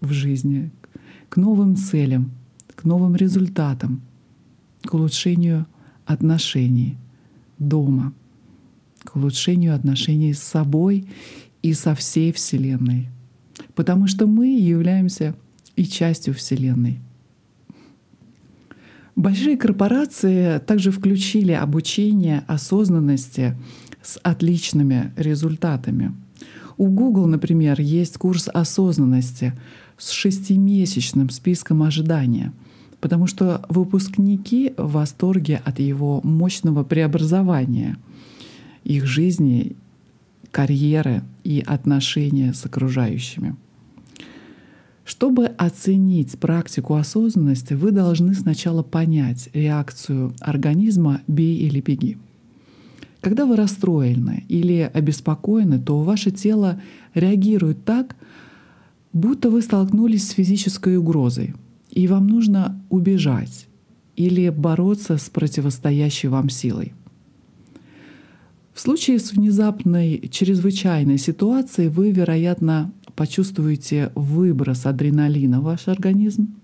в 0.00 0.10
жизни, 0.12 0.70
к 1.28 1.36
новым 1.36 1.76
целям, 1.76 2.32
к 2.78 2.84
новым 2.84 3.16
результатам— 3.16 4.02
к 4.84 4.94
улучшению 4.94 5.66
отношений 6.06 6.96
дома, 7.58 8.12
к 9.02 9.16
улучшению 9.16 9.74
отношений 9.74 10.32
с 10.32 10.38
собой 10.38 11.08
и 11.60 11.74
со 11.74 11.96
всей 11.96 12.32
Вселенной. 12.32 13.08
Потому 13.74 14.06
что 14.06 14.28
мы 14.28 14.56
являемся 14.56 15.34
и 15.74 15.84
частью 15.84 16.34
Вселенной. 16.34 17.00
Большие 19.16 19.56
корпорации 19.56 20.58
также 20.58 20.92
включили 20.92 21.50
обучение 21.50 22.44
осознанности 22.46 23.58
с 24.00 24.20
отличными 24.22 25.12
результатами. 25.16 26.14
У 26.76 26.86
Google, 26.86 27.26
например, 27.26 27.80
есть 27.80 28.18
курс 28.18 28.48
осознанности 28.48 29.58
с 29.96 30.10
шестимесячным 30.10 31.28
списком 31.30 31.82
ожидания— 31.82 32.52
потому 33.00 33.26
что 33.26 33.64
выпускники 33.68 34.72
в 34.76 34.92
восторге 34.92 35.60
от 35.64 35.78
его 35.78 36.20
мощного 36.22 36.84
преобразования 36.84 37.98
их 38.84 39.06
жизни, 39.06 39.76
карьеры 40.50 41.22
и 41.44 41.62
отношения 41.64 42.52
с 42.54 42.64
окружающими. 42.64 43.56
Чтобы 45.04 45.46
оценить 45.46 46.38
практику 46.38 46.94
осознанности, 46.94 47.74
вы 47.74 47.92
должны 47.92 48.34
сначала 48.34 48.82
понять 48.82 49.48
реакцию 49.54 50.34
организма 50.40 51.22
«бей 51.26 51.56
или 51.56 51.80
беги». 51.80 52.18
Когда 53.20 53.46
вы 53.46 53.56
расстроены 53.56 54.44
или 54.48 54.90
обеспокоены, 54.92 55.80
то 55.80 56.02
ваше 56.02 56.30
тело 56.30 56.80
реагирует 57.14 57.84
так, 57.84 58.16
будто 59.12 59.50
вы 59.50 59.62
столкнулись 59.62 60.28
с 60.28 60.32
физической 60.32 60.96
угрозой— 60.96 61.54
и 61.90 62.06
вам 62.06 62.26
нужно 62.26 62.80
убежать 62.90 63.66
или 64.16 64.48
бороться 64.48 65.16
с 65.16 65.30
противостоящей 65.30 66.28
вам 66.28 66.48
силой. 66.48 66.92
В 68.74 68.80
случае 68.80 69.18
с 69.18 69.32
внезапной 69.32 70.28
чрезвычайной 70.30 71.18
ситуацией 71.18 71.88
вы, 71.88 72.12
вероятно, 72.12 72.92
почувствуете 73.16 74.12
выброс 74.14 74.86
адреналина 74.86 75.60
в 75.60 75.64
ваш 75.64 75.88
организм, 75.88 76.54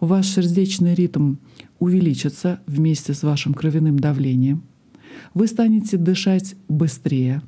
ваш 0.00 0.28
сердечный 0.28 0.94
ритм 0.94 1.36
увеличится 1.78 2.60
вместе 2.66 3.12
с 3.12 3.22
вашим 3.22 3.52
кровяным 3.52 3.98
давлением, 3.98 4.62
вы 5.34 5.46
станете 5.46 5.98
дышать 5.98 6.54
быстрее, 6.68 7.42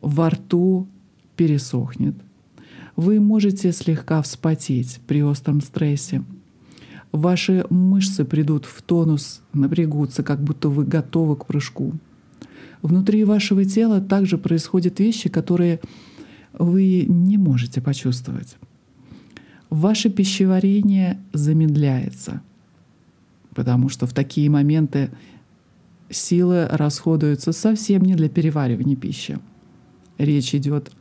во 0.00 0.30
рту 0.30 0.88
пересохнет, 1.36 2.14
вы 2.96 3.20
можете 3.20 3.72
слегка 3.72 4.22
вспотеть 4.22 5.00
при 5.06 5.22
остром 5.22 5.60
стрессе. 5.60 6.24
Ваши 7.12 7.64
мышцы 7.70 8.24
придут 8.24 8.64
в 8.64 8.82
тонус, 8.82 9.42
напрягутся, 9.52 10.22
как 10.22 10.42
будто 10.42 10.68
вы 10.68 10.84
готовы 10.84 11.36
к 11.36 11.46
прыжку. 11.46 11.92
Внутри 12.82 13.24
вашего 13.24 13.64
тела 13.64 14.00
также 14.00 14.38
происходят 14.38 14.98
вещи, 14.98 15.28
которые 15.28 15.80
вы 16.52 17.04
не 17.06 17.38
можете 17.38 17.80
почувствовать. 17.80 18.56
Ваше 19.70 20.10
пищеварение 20.10 21.18
замедляется, 21.32 22.42
потому 23.54 23.88
что 23.88 24.06
в 24.06 24.12
такие 24.12 24.48
моменты 24.48 25.10
силы 26.08 26.66
расходуются 26.70 27.52
совсем 27.52 28.02
не 28.02 28.14
для 28.14 28.28
переваривания 28.28 28.96
пищи. 28.96 29.38
Речь 30.18 30.54
идет 30.54 30.92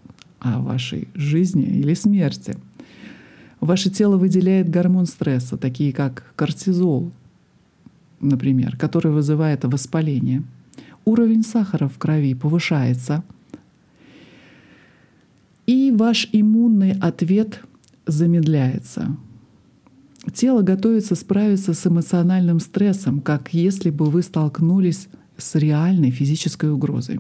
о 0.46 0.60
вашей 0.60 1.08
жизни 1.16 1.66
или 1.66 1.96
смерти. 1.96 2.56
Ваше 3.60 3.90
тело 3.90 4.18
выделяет 4.18 4.70
гормон 4.70 5.08
стресса, 5.08 5.58
такие 5.58 5.92
как 5.92 6.32
кортизол, 6.36 7.12
например, 8.22 8.78
который 8.78 9.12
вызывает 9.12 9.64
воспаление. 9.64 10.44
Уровень 11.04 11.44
сахара 11.44 11.88
в 11.88 11.98
крови 11.98 12.36
повышается, 12.36 13.24
и 15.66 15.92
ваш 15.92 16.30
иммунный 16.32 16.92
ответ 16.92 17.62
замедляется. 18.06 19.18
Тело 20.32 20.62
готовится 20.62 21.16
справиться 21.16 21.74
с 21.74 21.88
эмоциональным 21.88 22.60
стрессом, 22.60 23.20
как 23.20 23.54
если 23.54 23.90
бы 23.90 24.06
вы 24.12 24.22
столкнулись 24.22 25.08
с 25.38 25.56
реальной 25.56 26.12
физической 26.12 26.72
угрозой. 26.72 27.20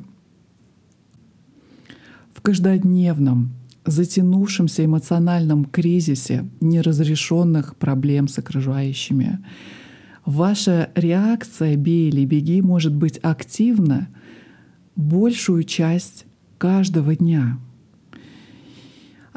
Каждодневном, 2.46 3.56
затянувшемся 3.86 4.86
эмоциональном 4.86 5.66
кризисе 5.66 6.46
неразрешенных 6.62 7.76
проблем 7.76 8.28
с 8.28 8.38
окружающими, 8.38 9.40
ваша 10.28 10.92
реакция 10.94 11.76
«бей 11.76 12.10
или 12.10 12.24
беги» 12.24 12.62
может 12.62 12.94
быть 12.94 13.18
активна 13.24 14.10
большую 14.96 15.64
часть 15.64 16.28
каждого 16.60 17.16
дня— 17.16 17.58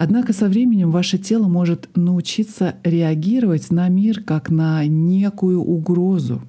Однако 0.00 0.32
со 0.32 0.46
временем 0.48 0.92
ваше 0.92 1.18
тело 1.18 1.48
может 1.48 1.88
научиться 1.96 2.76
реагировать 2.84 3.72
на 3.72 3.88
мир 3.88 4.22
как 4.22 4.48
на 4.48 4.86
некую 4.86 5.60
угрозу 5.60 6.40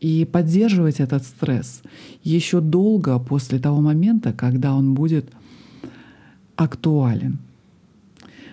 и 0.00 0.28
поддерживать 0.30 1.00
этот 1.00 1.24
стресс 1.24 1.82
еще 2.22 2.60
долго 2.60 3.18
после 3.18 3.58
того 3.58 3.80
момента, 3.80 4.34
когда 4.34 4.74
он 4.74 4.92
будет 4.92 5.30
актуален. 6.58 7.38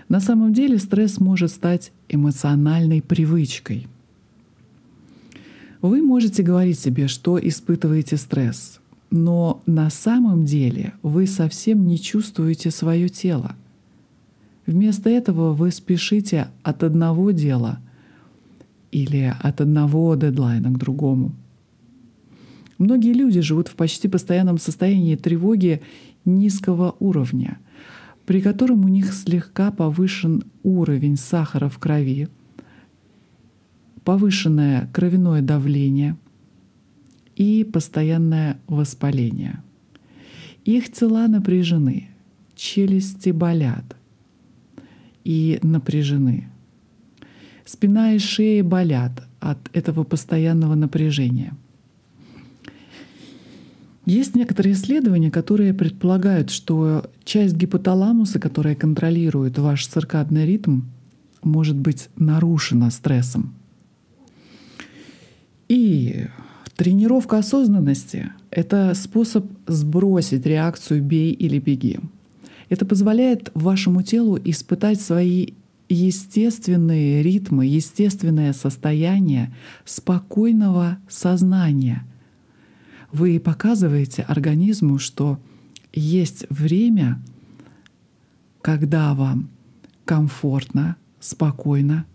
На 0.08 0.20
самом 0.20 0.54
деле 0.54 0.78
стресс 0.78 1.20
может 1.20 1.52
стать 1.52 1.92
эмоциональной 2.08 3.02
привычкой. 3.02 3.88
Вы 5.82 6.02
можете 6.02 6.44
говорить 6.44 6.80
себе, 6.80 7.08
что 7.08 7.38
испытываете 7.38 8.18
стресс, 8.18 8.80
но 9.12 9.62
на 9.66 9.90
самом 9.90 10.46
деле 10.46 10.94
вы 11.02 11.28
совсем 11.28 11.86
не 11.86 12.00
чувствуете 12.00 12.72
свое 12.72 13.10
тело— 13.10 13.56
Вместо 14.66 15.10
этого 15.10 15.54
вы 15.54 15.72
спешите 15.72 16.48
от 16.64 16.84
одного 16.84 17.32
дела 17.32 17.80
или 18.92 19.34
от 19.40 19.62
одного 19.62 20.16
дедлайна 20.16 20.72
к 20.72 20.78
другому. 20.78 21.34
Многие 22.78 23.14
люди 23.14 23.42
живут 23.42 23.68
в 23.68 23.76
почти 23.76 24.08
постоянном 24.08 24.58
состоянии 24.58 25.16
тревоги 25.16 25.82
низкого 26.26 26.96
уровня, 27.00 27.60
при 28.26 28.42
котором 28.42 28.86
у 28.86 28.88
них 28.88 29.14
слегка 29.14 29.72
повышен 29.72 30.44
уровень 30.64 31.18
сахара 31.18 31.70
в 31.70 31.78
крови, 31.80 32.28
повышенное 34.04 34.90
кровяное 34.94 35.42
давление 35.42 36.18
и 37.36 37.64
постоянное 37.64 38.60
воспаление. 38.68 39.62
Их 40.64 40.92
тела 40.92 41.28
напряжены, 41.28 42.10
челюсти 42.56 43.30
болят— 43.30 43.96
и 45.26 45.60
напряжены. 45.64 46.48
Спина 47.66 48.14
и 48.14 48.20
шея 48.20 48.64
болят 48.64 49.24
от 49.42 49.58
этого 49.74 50.04
постоянного 50.04 50.76
напряжения. 50.76 51.54
Есть 54.06 54.36
некоторые 54.36 54.74
исследования, 54.74 55.32
которые 55.32 55.74
предполагают, 55.74 56.52
что 56.52 57.10
часть 57.24 57.56
гипоталамуса, 57.56 58.40
которая 58.40 58.76
контролирует 58.76 59.58
ваш 59.58 59.88
циркадный 59.88 60.46
ритм, 60.46 60.82
может 61.44 61.76
быть 61.76 62.10
нарушена 62.16 62.92
стрессом. 62.92 63.56
И 65.68 66.28
тренировка 66.76 67.40
осознанности— 67.40 68.32
это 68.52 68.94
способ 68.94 69.48
сбросить 69.66 70.46
реакцию 70.46 71.02
«бей 71.02 71.32
или 71.32 71.58
беги». 71.60 72.00
Это 72.70 72.86
позволяет 72.86 73.50
вашему 73.54 74.04
телу 74.04 74.40
испытать 74.44 75.02
свои 75.02 75.50
естественные 75.90 77.22
ритмы, 77.22 77.66
естественное 77.66 78.54
состояние 78.54 79.54
спокойного 79.86 80.98
сознания. 81.08 82.06
Вы 83.16 83.40
показываете 83.40 84.24
организму, 84.24 85.00
что 85.00 85.40
есть 85.94 86.46
время, 86.50 87.22
когда 88.62 89.14
вам 89.14 89.50
комфортно, 90.04 90.98
спокойно, 91.22 92.06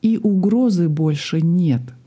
и 0.00 0.16
угрозы 0.16 0.88
больше 0.88 1.40
нет— 1.40 1.82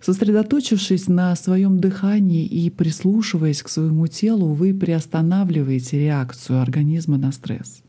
Сосредоточившись 0.00 1.08
на 1.08 1.36
своем 1.36 1.78
дыхании 1.78 2.46
и 2.46 2.70
прислушиваясь 2.70 3.62
к 3.62 3.68
своему 3.68 4.06
телу, 4.06 4.54
вы 4.54 4.72
приостанавливаете 4.72 5.98
реакцию 5.98 6.62
организма 6.62 7.18
на 7.18 7.32
стресс. 7.32 7.82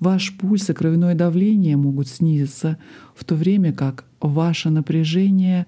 Ваш 0.00 0.34
пульс 0.38 0.70
и 0.70 0.72
кровяное 0.72 1.14
давление 1.14 1.76
могут 1.76 2.08
снизиться, 2.08 2.78
в 3.14 3.24
то 3.24 3.34
время 3.34 3.74
как 3.74 4.06
ваше 4.20 4.70
напряжение 4.70 5.66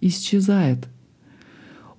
исчезает. 0.00 0.86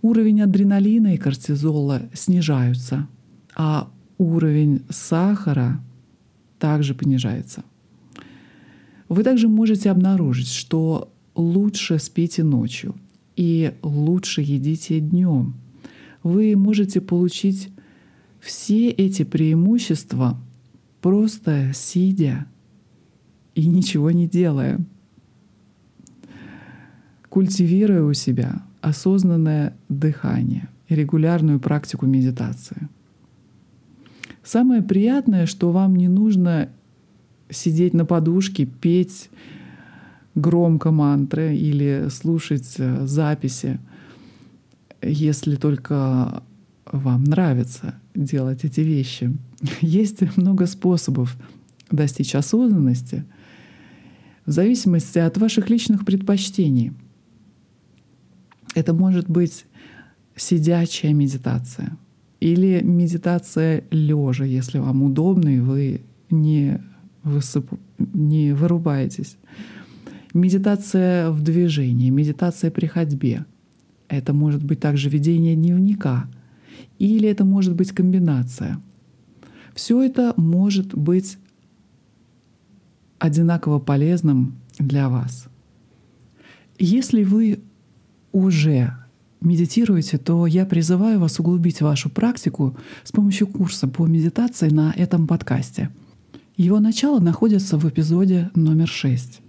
Уровень 0.05 0.43
адреналина 0.43 1.15
и 1.15 1.17
кортизола 1.17 2.03
снижаются, 2.13 3.07
а 3.55 3.89
уровень 4.19 4.83
сахара 4.87 5.83
также 6.59 6.93
понижается. 6.93 7.63
Вы 9.09 9.23
также 9.23 9.47
можете 9.47 9.89
обнаружить, 9.89 10.49
что 10.51 11.11
лучше 11.33 11.97
спите 11.97 12.43
ночью 12.43 12.93
и 13.35 13.73
лучше 13.81 14.43
едите 14.43 14.99
днем. 14.99 15.55
Вы 16.21 16.55
можете 16.55 17.01
получить 17.01 17.69
все 18.39 18.91
эти 18.91 19.23
преимущества 19.23 20.39
просто 21.01 21.71
сидя 21.73 22.45
и 23.55 23.65
ничего 23.65 24.11
не 24.11 24.27
делая, 24.27 24.85
культивируя 27.27 28.03
у 28.03 28.13
себя 28.13 28.61
осознанное 28.85 29.75
дыхание 29.89 30.69
и 30.87 30.95
регулярную 30.95 31.59
практику 31.59 32.05
медитации. 32.05 32.87
Самое 34.43 34.83
приятное, 34.83 35.47
что 35.47 35.71
вам 35.71 35.95
не 35.95 36.07
нужно 36.07 36.69
сидеть 37.49 37.95
на 37.95 38.05
подушке, 38.05 38.65
петь 38.65 39.31
громко 40.35 40.91
мантры 40.91 41.55
или 41.55 42.09
слушать 42.11 42.75
э, 42.77 43.07
записи, 43.07 43.79
если 45.01 45.55
только 45.55 46.43
вам 46.91 47.23
нравится 47.23 47.95
делать 48.13 48.65
эти 48.65 48.81
вещи. 48.81 49.35
Есть 49.81 50.37
много 50.37 50.67
способов 50.67 51.35
достичь 51.89 52.35
осознанности 52.35 53.25
в 54.45 54.51
зависимости 54.51 55.17
от 55.17 55.37
ваших 55.37 55.69
личных 55.71 56.05
предпочтений. 56.05 56.91
Это 58.75 58.93
может 58.93 59.27
быть 59.29 59.65
сидячая 60.35 61.13
медитация 61.13 61.97
или 62.39 62.81
медитация 62.83 63.85
лежа, 63.89 64.43
если 64.43 64.77
вам 64.77 65.01
удобно 65.01 65.49
и 65.49 65.59
вы 65.59 66.01
не, 66.29 66.81
высып... 67.23 67.71
не 67.97 68.51
вырубаетесь. 68.51 69.37
Медитация 70.33 71.31
в 71.31 71.41
движении, 71.41 72.09
медитация 72.09 72.69
при 72.69 72.85
ходьбе. 72.85 73.45
Это 74.09 74.33
может 74.33 74.63
быть 74.63 74.81
также 74.81 75.09
ведение 75.09 75.55
дневника. 75.55 76.29
Или 76.99 77.29
это 77.29 77.45
может 77.45 77.73
быть 77.75 77.91
комбинация. 77.93 78.81
Все 79.73 80.03
это 80.03 80.33
может 80.37 80.93
быть 80.93 81.37
одинаково 83.17 83.79
полезным 83.79 84.55
для 84.77 85.09
вас. 85.09 85.47
Если 86.77 87.23
вы 87.23 87.59
уже 88.35 88.93
медитируете, 89.39 90.17
то 90.17 90.45
я 90.45 90.65
призываю 90.65 91.19
вас 91.19 91.39
углубить 91.39 91.81
вашу 91.81 92.09
практику 92.09 92.75
с 93.03 93.11
помощью 93.11 93.47
курса 93.47 93.87
по 93.87 94.05
медитации 94.05 94.69
на 94.69 94.91
этом 94.91 95.25
подкасте. 95.25 95.89
Его 96.57 96.79
начало 96.79 97.19
находится 97.19 97.77
в 97.77 97.87
эпизоде 97.87 98.49
номер 98.53 98.87
6. 98.87 99.41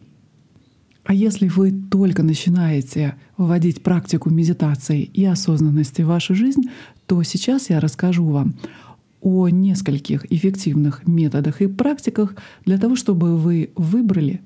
А 1.05 1.15
если 1.15 1.49
вы 1.49 1.73
только 1.73 2.23
начинаете 2.23 3.17
вводить 3.37 3.83
практику 3.83 4.31
медитации 4.31 5.03
и 5.03 5.25
осознанности 5.25 6.03
в 6.03 6.09
вашу 6.09 6.35
жизнь, 6.35 6.63
то 7.07 7.21
сейчас 7.25 7.71
я 7.71 7.81
расскажу 7.81 8.25
вам 8.27 8.55
о 9.21 9.49
нескольких 9.49 10.31
эффективных 10.33 11.07
методах 11.09 11.61
и 11.61 11.67
практиках 11.67 12.37
для 12.65 12.79
того, 12.79 12.95
чтобы 12.95 13.37
вы 13.37 13.71
выбрали 13.75 14.43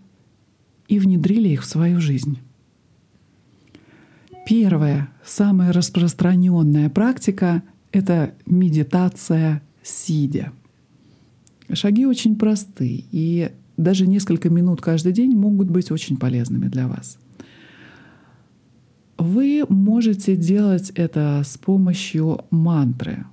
и 0.89 0.99
внедрили 0.99 1.49
их 1.49 1.63
в 1.63 1.67
свою 1.67 2.01
жизнь. 2.01 2.39
Первая, 4.47 5.11
самая 5.25 5.73
распространенная 5.73 6.91
практика— 6.91 7.63
это 7.93 8.35
медитация 8.47 9.63
сидя. 9.83 10.53
Шаги 11.73 12.07
очень 12.07 12.37
просты, 12.37 13.05
и 13.13 13.51
даже 13.77 14.07
несколько 14.07 14.51
минут 14.51 14.81
каждый 14.81 15.13
день 15.13 15.37
могут 15.37 15.71
быть 15.71 15.91
очень 15.91 16.17
полезными 16.17 16.67
для 16.67 16.89
вас. 16.89 17.19
Вы 19.19 19.65
можете 19.69 20.35
делать 20.37 20.91
это 20.95 21.43
с 21.45 21.59
помощью 21.59 22.45
мантры. 22.51 23.27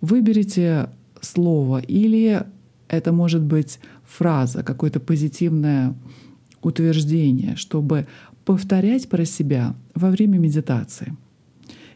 Выберите 0.00 0.88
слово 1.20 1.78
или 1.78 2.42
это 2.88 3.12
может 3.12 3.42
быть 3.42 3.80
фраза, 4.04 4.62
какое-то 4.62 5.00
позитивное 5.00 5.94
утверждение, 6.62 7.56
чтобы 7.56 8.06
повторять 8.44 9.08
про 9.08 9.24
себя 9.24 9.74
во 9.94 10.10
время 10.10 10.38
медитации. 10.38 11.16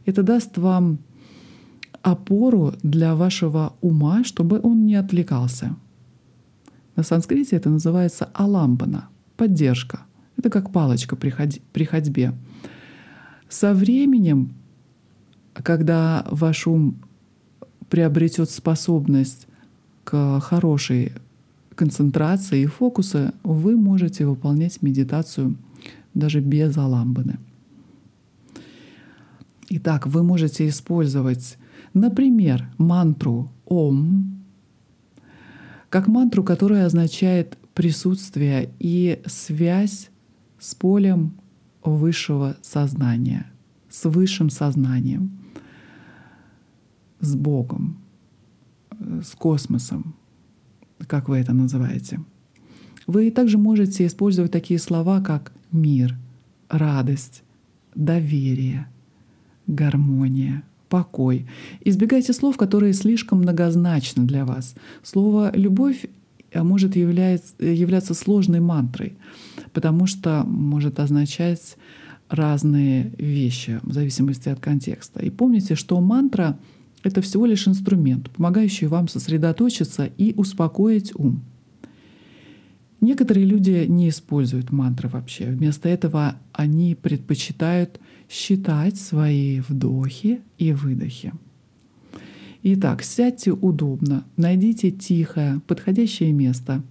Это 0.06 0.22
даст 0.22 0.56
вам 0.58 0.98
опору 2.02 2.74
для 2.82 3.14
вашего 3.14 3.74
ума, 3.80 4.24
чтобы 4.24 4.60
он 4.62 4.86
не 4.86 4.94
отвлекался. 4.94 5.76
На 6.96 7.02
санскрите 7.02 7.56
это 7.56 7.70
называется 7.70 8.28
аламбана— 8.32 9.08
поддержка. 9.36 10.00
Это 10.36 10.50
как 10.50 10.70
палочка 10.70 11.16
при, 11.16 11.30
ходь- 11.30 11.60
при 11.72 11.84
ходьбе. 11.84 12.32
Со 13.48 13.74
временем, 13.74 14.54
когда 15.52 16.26
ваш 16.30 16.66
ум 16.66 16.96
приобретет 17.88 18.50
способность 18.50 19.46
к 20.04 20.40
хорошей 20.40 21.12
концентрации 21.74 22.62
и 22.62 22.66
фокуса, 22.66 23.32
вы 23.42 23.76
можете 23.76 24.26
выполнять 24.26 24.82
медитацию 24.82 25.56
даже 26.18 26.40
без 26.40 26.76
аламбаны. 26.76 27.38
Итак, 29.70 30.06
вы 30.06 30.22
можете 30.22 30.68
использовать, 30.68 31.58
например, 31.94 32.68
мантру 32.78 33.52
«Ом», 33.66 34.44
как 35.90 36.08
мантру, 36.08 36.42
которая 36.42 36.86
означает 36.86 37.56
присутствие 37.74 38.70
и 38.78 39.22
связь 39.26 40.10
с 40.58 40.74
полем 40.74 41.34
высшего 41.82 42.56
сознания, 42.62 43.50
с 43.88 44.08
высшим 44.08 44.50
сознанием, 44.50 45.38
с 47.20 47.34
Богом, 47.34 47.98
с 48.98 49.34
космосом, 49.34 50.14
как 51.06 51.28
вы 51.28 51.38
это 51.38 51.52
называете. 51.52 52.20
Вы 53.06 53.30
также 53.30 53.56
можете 53.56 54.06
использовать 54.06 54.52
такие 54.52 54.78
слова, 54.78 55.20
как 55.22 55.52
мир, 55.72 56.16
радость, 56.68 57.42
доверие, 57.94 58.88
гармония, 59.66 60.62
покой. 60.88 61.46
Избегайте 61.84 62.32
слов, 62.32 62.56
которые 62.56 62.92
слишком 62.92 63.38
многозначны 63.38 64.24
для 64.24 64.44
вас. 64.44 64.74
Слово 65.02 65.52
«любовь» 65.54 66.06
может 66.54 66.96
являться 66.96 68.14
сложной 68.14 68.60
мантрой, 68.60 69.16
потому 69.72 70.06
что 70.06 70.44
может 70.46 70.98
означать 70.98 71.76
разные 72.30 73.12
вещи 73.18 73.80
в 73.82 73.92
зависимости 73.92 74.48
от 74.48 74.60
контекста. 74.60 75.20
И 75.20 75.30
помните, 75.30 75.74
что 75.74 76.00
мантра— 76.00 76.58
это 77.02 77.20
всего 77.20 77.46
лишь 77.46 77.68
инструмент, 77.68 78.30
помогающий 78.30 78.86
вам 78.86 79.08
сосредоточиться 79.08 80.06
и 80.16 80.34
успокоить 80.36 81.12
ум. 81.14 81.42
Некоторые 83.00 83.46
люди 83.46 83.86
не 83.88 84.08
используют 84.08 84.72
мантры 84.72 85.08
вообще. 85.08 85.46
Вместо 85.46 85.88
этого 85.88 86.36
они 86.52 86.96
предпочитают 86.96 88.00
считать 88.28 88.98
свои 88.98 89.60
вдохи 89.60 90.40
и 90.58 90.72
выдохи. 90.72 91.32
Итак, 92.64 93.04
сядьте 93.04 93.52
удобно, 93.52 94.24
найдите 94.36 94.90
тихое, 94.90 95.60
подходящее 95.68 96.32
место, 96.32 96.82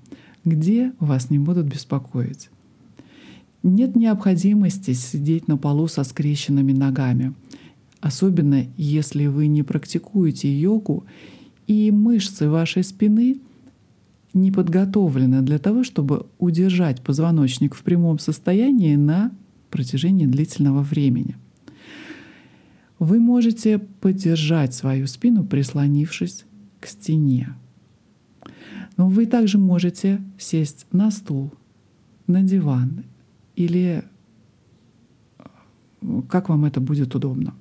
где 0.46 0.94
вас 1.00 1.30
не 1.30 1.40
будут 1.40 1.66
беспокоить. 1.66 2.50
Нет 3.64 3.98
необходимости 3.98 4.94
сидеть 4.94 5.50
на 5.50 5.58
полу 5.58 5.90
со 5.90 6.06
скрещенными 6.06 6.72
ногами, 6.72 7.34
особенно 8.00 8.66
если 8.78 9.26
вы 9.26 9.48
не 9.48 9.64
практикуете 9.64 10.50
йогу 10.58 11.04
и 11.68 11.92
мышцы 11.92 12.50
вашей 12.50 12.84
спины 12.84 13.42
не 14.42 14.52
подготовлены 14.52 15.42
для 15.42 15.60
того, 15.60 15.84
чтобы 15.84 16.26
удержать 16.40 17.02
позвоночник 17.02 17.76
в 17.76 17.84
прямом 17.84 18.20
состоянии 18.20 18.96
на 18.96 19.32
протяжении 19.70 20.26
длительного 20.26 20.82
времени. 20.82 21.36
Вы 23.00 23.20
можете 23.20 23.80
поддержать 23.80 24.74
свою 24.74 25.08
спину, 25.08 25.44
прислонившись 25.44 26.46
к 26.80 26.88
стене. 26.88 27.56
Но 28.98 29.08
вы 29.10 29.28
также 29.28 29.60
можете 29.60 30.22
сесть 30.40 30.88
на 30.92 31.12
стул, 31.12 31.52
на 32.26 32.42
диван 32.42 33.04
или 33.56 34.04
э, 35.38 36.22
как 36.28 36.50
вам 36.50 36.66
это 36.66 36.82
будет 36.82 37.14
удобно. 37.14 37.54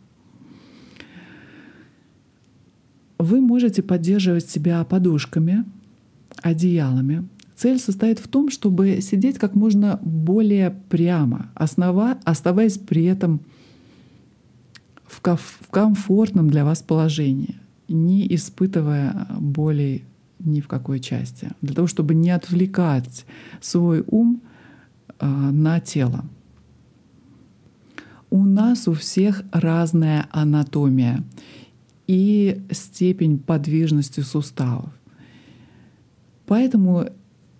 Вы 3.19 3.41
можете 3.41 3.83
поддерживать 3.83 4.49
себя 4.49 4.85
подушками, 4.85 5.65
одеялами. 6.42 7.27
Цель 7.57 7.79
состоит 7.79 8.18
в 8.18 8.29
том, 8.29 8.51
чтобы 8.51 9.01
сидеть 9.01 9.38
как 9.38 9.55
можно 9.55 9.99
более 10.03 10.70
прямо, 10.70 11.51
основа, 11.55 12.18
оставаясь 12.25 12.77
при 12.77 13.05
этом 13.05 13.40
в, 15.07 15.20
в 15.22 15.70
комфортном 15.70 16.51
для 16.51 16.64
вас 16.64 16.83
положении, 16.83 17.57
не 17.88 18.27
испытывая 18.35 19.27
боли 19.38 20.05
ни 20.38 20.61
в 20.61 20.68
какой 20.68 21.01
части, 21.01 21.51
для 21.62 21.75
того, 21.75 21.87
чтобы 21.87 22.14
не 22.14 22.31
отвлекать 22.31 23.25
свой 23.61 24.05
ум 24.07 24.42
э, 25.18 25.27
на 25.27 25.81
тело. 25.81 26.25
У 28.29 28.44
нас 28.44 28.87
у 28.87 28.92
всех 28.92 29.42
разная 29.53 30.27
анатомия 30.31 31.25
и 32.07 32.61
степень 32.70 33.38
подвижности 33.38 34.20
суставов. 34.20 34.90
Поэтому 36.47 37.07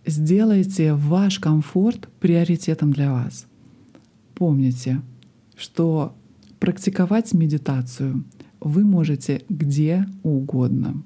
сделайте 0.07 0.95
ваш 0.95 1.39
комфорт 1.39 2.09
приоритетом 2.21 2.93
для 2.93 3.13
вас. 3.13 3.47
Помните, 4.35 5.03
что 5.57 6.15
практиковать 6.61 7.35
медитацию 7.35 8.25
вы 8.61 8.85
можете 8.85 9.43
где 9.49 10.07
угодно. 10.23 11.03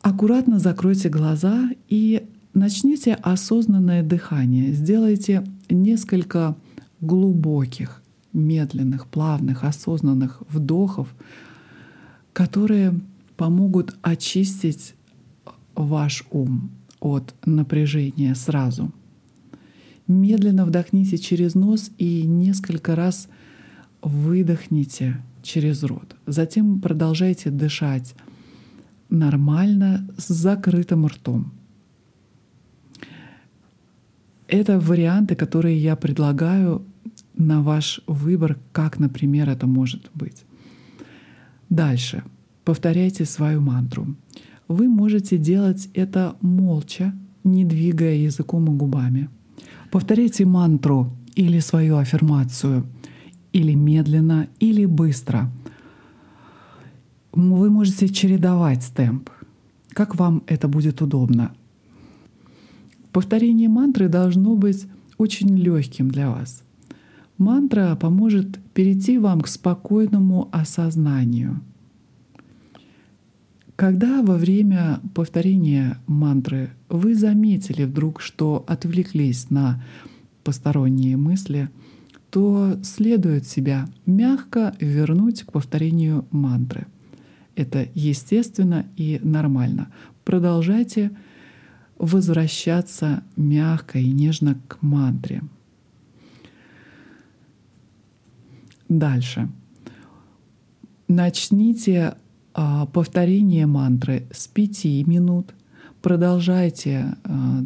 Аккуратно 0.00 0.58
закройте 0.58 1.08
глаза 1.08 1.70
и 1.88 2.26
начните 2.54 3.14
осознанное 3.14 4.02
дыхание. 4.02 4.72
Сделайте 4.72 5.44
несколько 5.68 6.56
глубоких, 7.00 8.02
медленных, 8.32 9.06
плавных, 9.06 9.64
осознанных 9.64 10.42
вдохов, 10.48 11.14
которые 12.32 12.98
помогут 13.36 13.96
очистить 14.02 14.94
ваш 15.78 16.24
ум 16.30 16.70
от 17.00 17.34
напряжения 17.46 18.34
сразу. 18.34 18.92
Медленно 20.06 20.64
вдохните 20.64 21.18
через 21.18 21.54
нос 21.54 21.90
и 21.98 22.22
несколько 22.22 22.96
раз 22.96 23.28
выдохните 24.02 25.22
через 25.42 25.82
рот. 25.82 26.16
Затем 26.26 26.80
продолжайте 26.80 27.50
дышать 27.50 28.14
нормально 29.08 30.08
с 30.16 30.28
закрытым 30.28 31.06
ртом. 31.06 31.52
Это 34.48 34.80
варианты, 34.80 35.36
которые 35.36 35.78
я 35.78 35.94
предлагаю 35.94 36.82
на 37.34 37.62
ваш 37.62 38.00
выбор, 38.06 38.58
как, 38.72 38.98
например, 38.98 39.48
это 39.48 39.66
может 39.66 40.10
быть. 40.14 40.44
Дальше. 41.68 42.24
Повторяйте 42.64 43.24
свою 43.26 43.60
мантру. 43.60 44.16
Вы 44.68 44.86
можете 44.88 45.38
делать 45.38 45.88
это 45.94 46.36
молча, 46.42 47.14
не 47.42 47.64
двигая 47.64 48.16
языком 48.16 48.66
и 48.66 48.76
губами. 48.76 49.30
Повторяйте 49.90 50.44
мантру 50.44 51.10
или 51.34 51.58
свою 51.60 51.96
аффирмацию, 51.96 52.86
или 53.54 53.72
медленно, 53.72 54.46
или 54.60 54.84
быстро. 54.84 55.50
Вы 57.32 57.70
можете 57.70 58.08
чередовать 58.10 58.92
темп, 58.94 59.30
как 59.94 60.16
вам 60.16 60.42
это 60.46 60.68
будет 60.68 61.00
удобно. 61.00 61.52
Повторение 63.10 63.70
мантры 63.70 64.08
должно 64.08 64.54
быть 64.54 64.86
очень 65.16 65.56
легким 65.56 66.10
для 66.10 66.28
вас. 66.28 66.62
Мантра 67.38 67.96
поможет 67.96 68.58
перейти 68.74 69.16
вам 69.16 69.40
к 69.40 69.48
спокойному 69.48 70.50
осознанию— 70.52 71.62
когда 73.78 74.22
во 74.22 74.34
время 74.34 75.00
повторения 75.14 75.98
мантры 76.08 76.70
вы 76.88 77.14
заметили 77.14 77.84
вдруг, 77.84 78.20
что 78.20 78.64
отвлеклись 78.66 79.50
на 79.50 79.80
посторонние 80.42 81.16
мысли, 81.16 81.70
то 82.30 82.76
следует 82.82 83.46
себя 83.46 83.88
мягко 84.04 84.74
вернуть 84.80 85.44
к 85.44 85.52
повторению 85.52 86.26
мантры. 86.32 86.88
Это 87.54 87.86
естественно 87.94 88.84
и 88.96 89.20
нормально. 89.22 89.92
Продолжайте 90.24 91.12
возвращаться 91.98 93.22
мягко 93.36 94.00
и 94.00 94.10
нежно 94.10 94.60
к 94.66 94.82
мантре. 94.82 95.44
Дальше. 98.88 99.48
Начните 101.06 102.16
повторение 102.92 103.66
мантры 103.66 104.26
с 104.32 104.48
5 104.48 105.06
минут. 105.06 105.54
Продолжайте 106.02 107.16
а, 107.24 107.62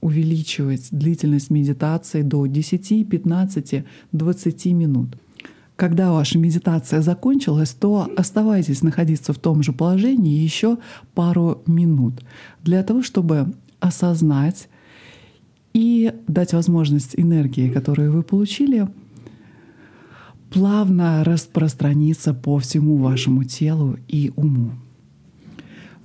увеличивать 0.00 0.88
длительность 0.90 1.50
медитации 1.50 2.22
до 2.22 2.46
10, 2.46 3.08
15, 3.08 3.84
20 4.12 4.66
минут. 4.66 5.16
Когда 5.76 6.12
ваша 6.12 6.38
медитация 6.38 7.02
закончилась, 7.02 7.70
то 7.72 8.08
оставайтесь 8.16 8.82
находиться 8.82 9.32
в 9.32 9.38
том 9.38 9.62
же 9.62 9.72
положении 9.72 10.42
еще 10.42 10.78
пару 11.14 11.62
минут 11.66 12.14
для 12.62 12.82
того, 12.82 13.02
чтобы 13.02 13.52
осознать 13.78 14.68
и 15.74 16.12
дать 16.26 16.54
возможность 16.54 17.14
энергии, 17.16 17.68
которую 17.68 18.12
вы 18.12 18.22
получили, 18.22 18.88
плавно 20.50 21.24
распространиться 21.24 22.34
по 22.34 22.58
всему 22.58 22.96
вашему 22.96 23.44
телу 23.44 23.96
и 24.08 24.32
уму. 24.36 24.72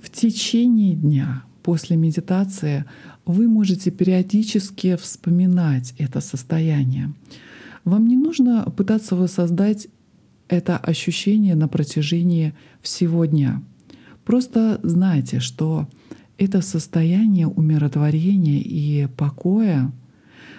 В 0.00 0.10
течение 0.10 0.94
дня 0.94 1.44
после 1.62 1.96
медитации 1.96 2.84
вы 3.24 3.46
можете 3.46 3.90
периодически 3.90 4.96
вспоминать 4.96 5.94
это 5.98 6.20
состояние. 6.20 7.14
Вам 7.84 8.08
не 8.08 8.16
нужно 8.16 8.64
пытаться 8.76 9.16
воссоздать 9.16 9.88
это 10.48 10.76
ощущение 10.76 11.54
на 11.54 11.68
протяжении 11.68 12.54
всего 12.82 13.24
дня. 13.24 13.62
Просто 14.24 14.80
знайте, 14.82 15.40
что 15.40 15.88
это 16.36 16.60
состояние 16.62 17.46
умиротворения 17.46 18.60
и 18.60 19.06
покоя 19.16 19.92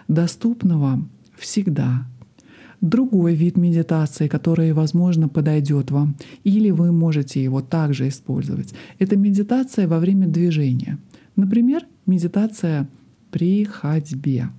доступно 0.07 0.79
вам 0.79 1.09
всегда. 1.37 2.07
Другой 2.83 3.33
вид 3.33 3.55
медитации, 3.55 4.27
который, 4.27 4.73
возможно, 4.73 5.29
подойдет 5.29 5.89
вам, 5.89 6.17
или 6.43 6.69
вы 6.69 6.91
можете 6.91 7.41
его 7.41 7.61
также 7.61 8.09
использовать, 8.09 8.73
это 8.99 9.15
медитация 9.15 9.87
во 9.87 9.99
время 9.99 10.27
движения. 10.27 10.97
Например, 11.37 11.83
медитация 12.05 12.89
при 13.31 13.63
ходьбе. 13.63 14.49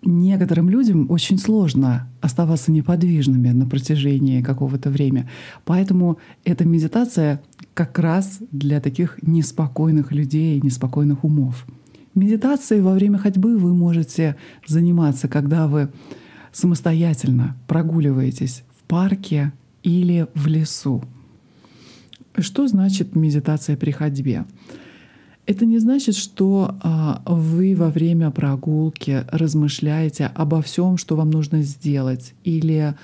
Некоторым 0.00 0.70
людям 0.70 1.10
очень 1.10 1.36
сложно 1.36 2.08
оставаться 2.22 2.72
неподвижными 2.72 3.50
на 3.50 3.66
протяжении 3.66 4.40
какого-то 4.40 4.88
времени. 4.88 5.28
Поэтому 5.66 6.16
эта 6.44 6.64
медитация 6.64 7.42
как 7.74 7.98
раз 7.98 8.38
для 8.50 8.80
таких 8.80 9.18
неспокойных 9.22 10.10
людей, 10.10 10.58
неспокойных 10.62 11.22
умов. 11.22 11.66
Медитацией 12.14 12.80
во 12.80 12.94
время 12.94 13.18
ходьбы 13.18 13.58
вы 13.58 13.74
можете 13.74 14.36
заниматься, 14.66 15.28
когда 15.28 15.68
вы 15.68 15.90
самостоятельно 16.52 17.56
прогуливаетесь 17.66 18.62
в 18.78 18.82
парке 18.84 19.52
или 19.82 20.26
в 20.34 20.46
лесу. 20.46 21.02
Что 22.38 22.68
значит 22.68 23.16
медитация 23.16 23.76
при 23.76 23.90
ходьбе? 23.90 24.44
Это 25.44 25.66
не 25.66 25.78
значит, 25.78 26.14
что 26.14 26.76
а, 26.82 27.22
вы 27.26 27.74
во 27.74 27.88
время 27.88 28.30
прогулки 28.30 29.24
размышляете 29.28 30.26
обо 30.26 30.62
всем, 30.62 30.96
что 30.96 31.16
вам 31.16 31.30
нужно 31.30 31.62
сделать, 31.62 32.32
или 32.44 32.94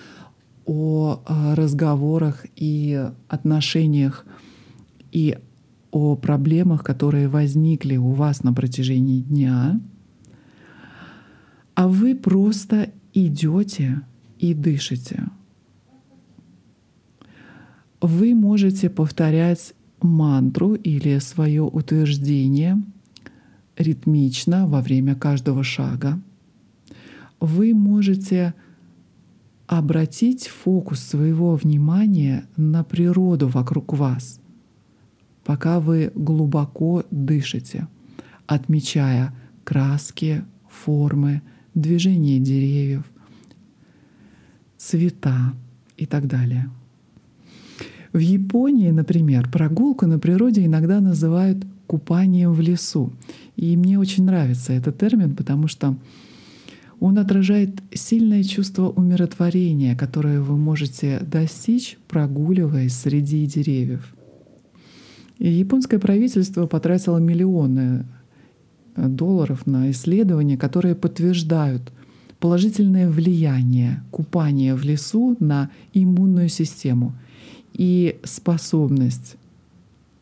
о 0.65 1.21
а, 1.27 1.55
разговорах 1.57 2.47
и 2.55 3.11
отношениях, 3.29 4.25
и 5.11 5.37
о 5.91 6.15
проблемах, 6.15 6.85
которые 6.85 7.29
возникли 7.29 7.97
у 7.97 8.13
вас 8.13 8.45
на 8.45 8.53
протяжении 8.53 9.21
дня, 9.21 9.81
а 11.75 11.89
вы 11.89 12.15
просто 12.15 12.91
идете 13.27 14.03
и 14.39 14.55
дышите. 14.55 15.25
Вы 18.01 18.35
можете 18.35 18.89
повторять 18.89 19.75
мантру 20.01 20.75
или 20.75 21.19
свое 21.19 21.63
утверждение 21.63 22.81
ритмично 23.77 24.67
во 24.67 24.81
время 24.81 25.15
каждого 25.15 25.65
шага. 25.65 26.21
Вы 27.41 27.75
можете 27.75 28.55
обратить 29.67 30.49
фокус 30.49 31.01
своего 31.01 31.55
внимания 31.57 32.47
на 32.57 32.85
природу 32.85 33.49
вокруг 33.49 33.93
вас, 33.93 34.41
пока 35.45 35.79
вы 35.79 36.11
глубоко 36.15 37.05
дышите, 37.11 37.87
отмечая 38.47 39.35
краски, 39.65 40.45
формы, 40.71 41.43
движение 41.81 42.39
деревьев, 42.39 43.05
цвета 44.77 45.55
и 45.97 46.07
так 46.07 46.27
далее. 46.27 46.71
В 48.13 48.19
Японии, 48.19 48.91
например, 48.91 49.51
прогулку 49.51 50.07
на 50.07 50.19
природе 50.19 50.65
иногда 50.65 51.01
называют 51.01 51.65
купанием 51.87 52.53
в 52.53 52.61
лесу. 52.61 53.13
И 53.57 53.77
мне 53.77 53.99
очень 53.99 54.25
нравится 54.25 54.73
этот 54.73 54.99
термин, 54.99 55.35
потому 55.35 55.69
что 55.69 55.97
он 57.01 57.19
отражает 57.19 57.71
сильное 57.93 58.43
чувство 58.43 58.89
умиротворения, 58.89 59.97
которое 59.97 60.41
вы 60.41 60.57
можете 60.57 61.21
достичь, 61.21 61.97
прогуливаясь 62.09 62.95
среди 62.95 63.47
деревьев. 63.47 64.15
И 65.39 65.49
японское 65.49 65.99
правительство 65.99 66.67
потратило 66.67 67.19
миллионы 67.19 68.05
долларов 69.07 69.67
на 69.67 69.91
исследования, 69.91 70.57
которые 70.57 70.95
подтверждают 70.95 71.93
положительное 72.41 73.09
влияние 73.09 74.03
купания 74.11 74.75
в 74.75 74.85
лесу 74.85 75.37
на 75.41 75.71
иммунную 75.93 76.49
систему— 76.49 77.15
и 77.79 78.19
способность 78.25 79.37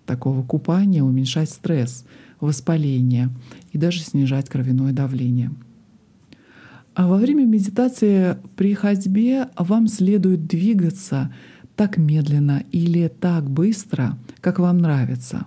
такого 0.04 0.42
купания 0.44 1.02
уменьшать 1.02 1.50
стресс, 1.50 2.04
воспаление 2.38 3.30
и 3.72 3.78
даже 3.78 4.00
снижать 4.00 4.48
кровяное 4.48 4.92
давление. 4.92 5.50
А 6.94 7.08
во 7.08 7.16
время 7.16 7.44
медитации 7.44 8.36
при 8.56 8.74
ходьбе 8.74 9.48
вам 9.58 9.88
следует 9.88 10.46
двигаться 10.46 11.34
так 11.74 11.96
медленно 11.96 12.62
или 12.72 13.08
так 13.08 13.50
быстро, 13.50 14.18
как 14.40 14.58
вам 14.58 14.78
нравится. 14.78 15.46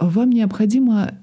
Вам 0.00 0.30
необходимо 0.30 1.18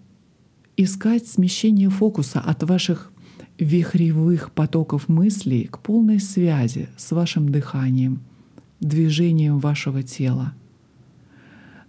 искать 0.78 1.26
смещение 1.26 1.90
фокуса 1.90 2.40
от 2.40 2.62
ваших 2.62 3.12
вихревых 3.58 4.52
потоков 4.52 5.10
мыслей 5.10 5.66
к 5.66 5.80
полной 5.80 6.20
связи 6.20 6.88
с 6.96 7.12
вашим 7.12 7.50
дыханием, 7.50 8.22
движением 8.80 9.58
вашего 9.58 10.04
тела, 10.04 10.54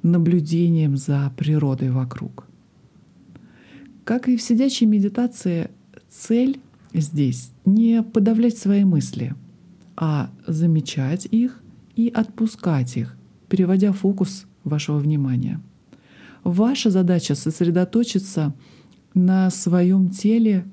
наблюдением 0.02 0.96
за 0.96 1.30
природой 1.36 1.90
вокруг. 1.90 2.46
Как 4.04 4.26
и 4.26 4.38
в 4.38 4.40
сидячей 4.40 4.86
медитации, 4.86 5.70
цель 6.08 6.58
здесь 6.94 7.52
не 7.66 8.02
подавлять 8.02 8.56
свои 8.56 8.84
мысли, 8.84 9.34
а 9.94 10.30
замечать 10.46 11.26
их 11.26 11.60
и 11.96 12.08
отпускать 12.08 12.96
их, 12.96 13.14
переводя 13.50 13.92
фокус 13.92 14.46
вашего 14.64 14.96
внимания. 14.96 15.60
Ваша 16.44 16.90
задача 16.90 17.34
сосредоточиться 17.34 18.54
на 19.14 19.50
своем 19.50 20.10
теле 20.10 20.64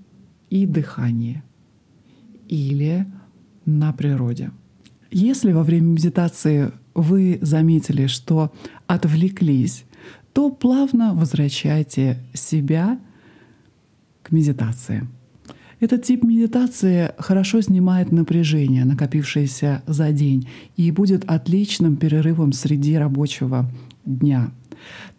и 0.50 0.66
дыхание 0.66 1.44
или 2.48 3.06
на 3.66 3.92
природе. 3.94 4.52
Если 5.12 5.52
во 5.52 5.64
время 5.64 5.88
медитации 5.88 6.72
вы 6.94 7.40
заметили, 7.42 8.08
что 8.08 8.52
отвлеклись, 8.88 9.86
то 10.34 10.50
плавно 10.50 11.14
возвращайте 11.14 12.20
себя 12.34 13.00
к 14.24 14.32
медитации. 14.32 15.08
Этот 15.80 16.04
тип 16.04 16.24
медитации 16.24 17.12
хорошо 17.18 17.62
снимает 17.62 18.12
напряжение, 18.12 18.86
накопившееся 18.86 19.84
за 19.86 20.12
день, 20.12 20.48
и 20.78 20.90
будет 20.92 21.26
отличным 21.26 21.98
перерывом 21.98 22.54
среди 22.54 22.96
рабочего 22.96 23.70
дня. 24.06 24.52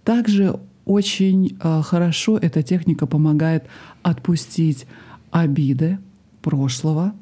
Также 0.04 0.58
очень 0.84 1.56
э, 1.60 1.82
хорошо 1.82 2.38
эта 2.38 2.62
техника 2.62 3.06
помогает 3.06 3.64
отпустить 4.02 4.86
обиды 5.30 5.98
прошлого 6.42 7.14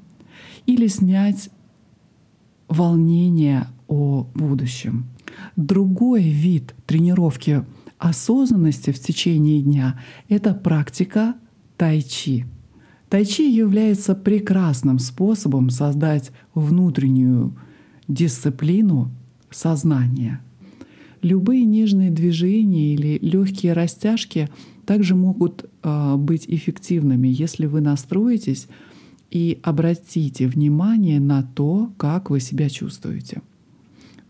или 0.66 0.87
снять 0.87 1.50
волнение 2.68 3.68
о 3.88 4.27
будущем. 4.35 5.07
Другой 5.57 6.22
вид 6.22 6.74
тренировки 6.87 7.64
осознанности 7.98 8.90
в 8.90 9.00
течение 9.00 9.62
дня— 9.62 10.00
это 10.29 10.55
практика 10.55 11.35
тайчи. 11.77 12.46
Тайчи 13.09 13.42
является 13.42 14.14
прекрасным 14.14 14.98
способом 14.98 15.70
создать 15.70 16.33
внутреннюю 16.55 17.57
дисциплину 18.09 19.11
сознания. 19.50 20.40
Любые 21.25 21.65
нежные 21.65 22.11
движения 22.11 22.93
или 22.93 23.19
легкие 23.23 23.73
растяжки 23.73 24.51
также 24.85 25.15
могут 25.15 25.65
э, 25.83 26.17
быть 26.19 26.45
эффективными, 26.47 27.29
если 27.29 27.65
вы 27.65 27.81
настроитесь 27.81 28.69
и 29.31 29.59
обратите 29.63 30.47
внимание 30.47 31.21
на 31.21 31.43
то, 31.43 31.91
как 31.97 32.29
вы 32.29 32.41
себя 32.41 32.69
чувствуете. 32.69 33.41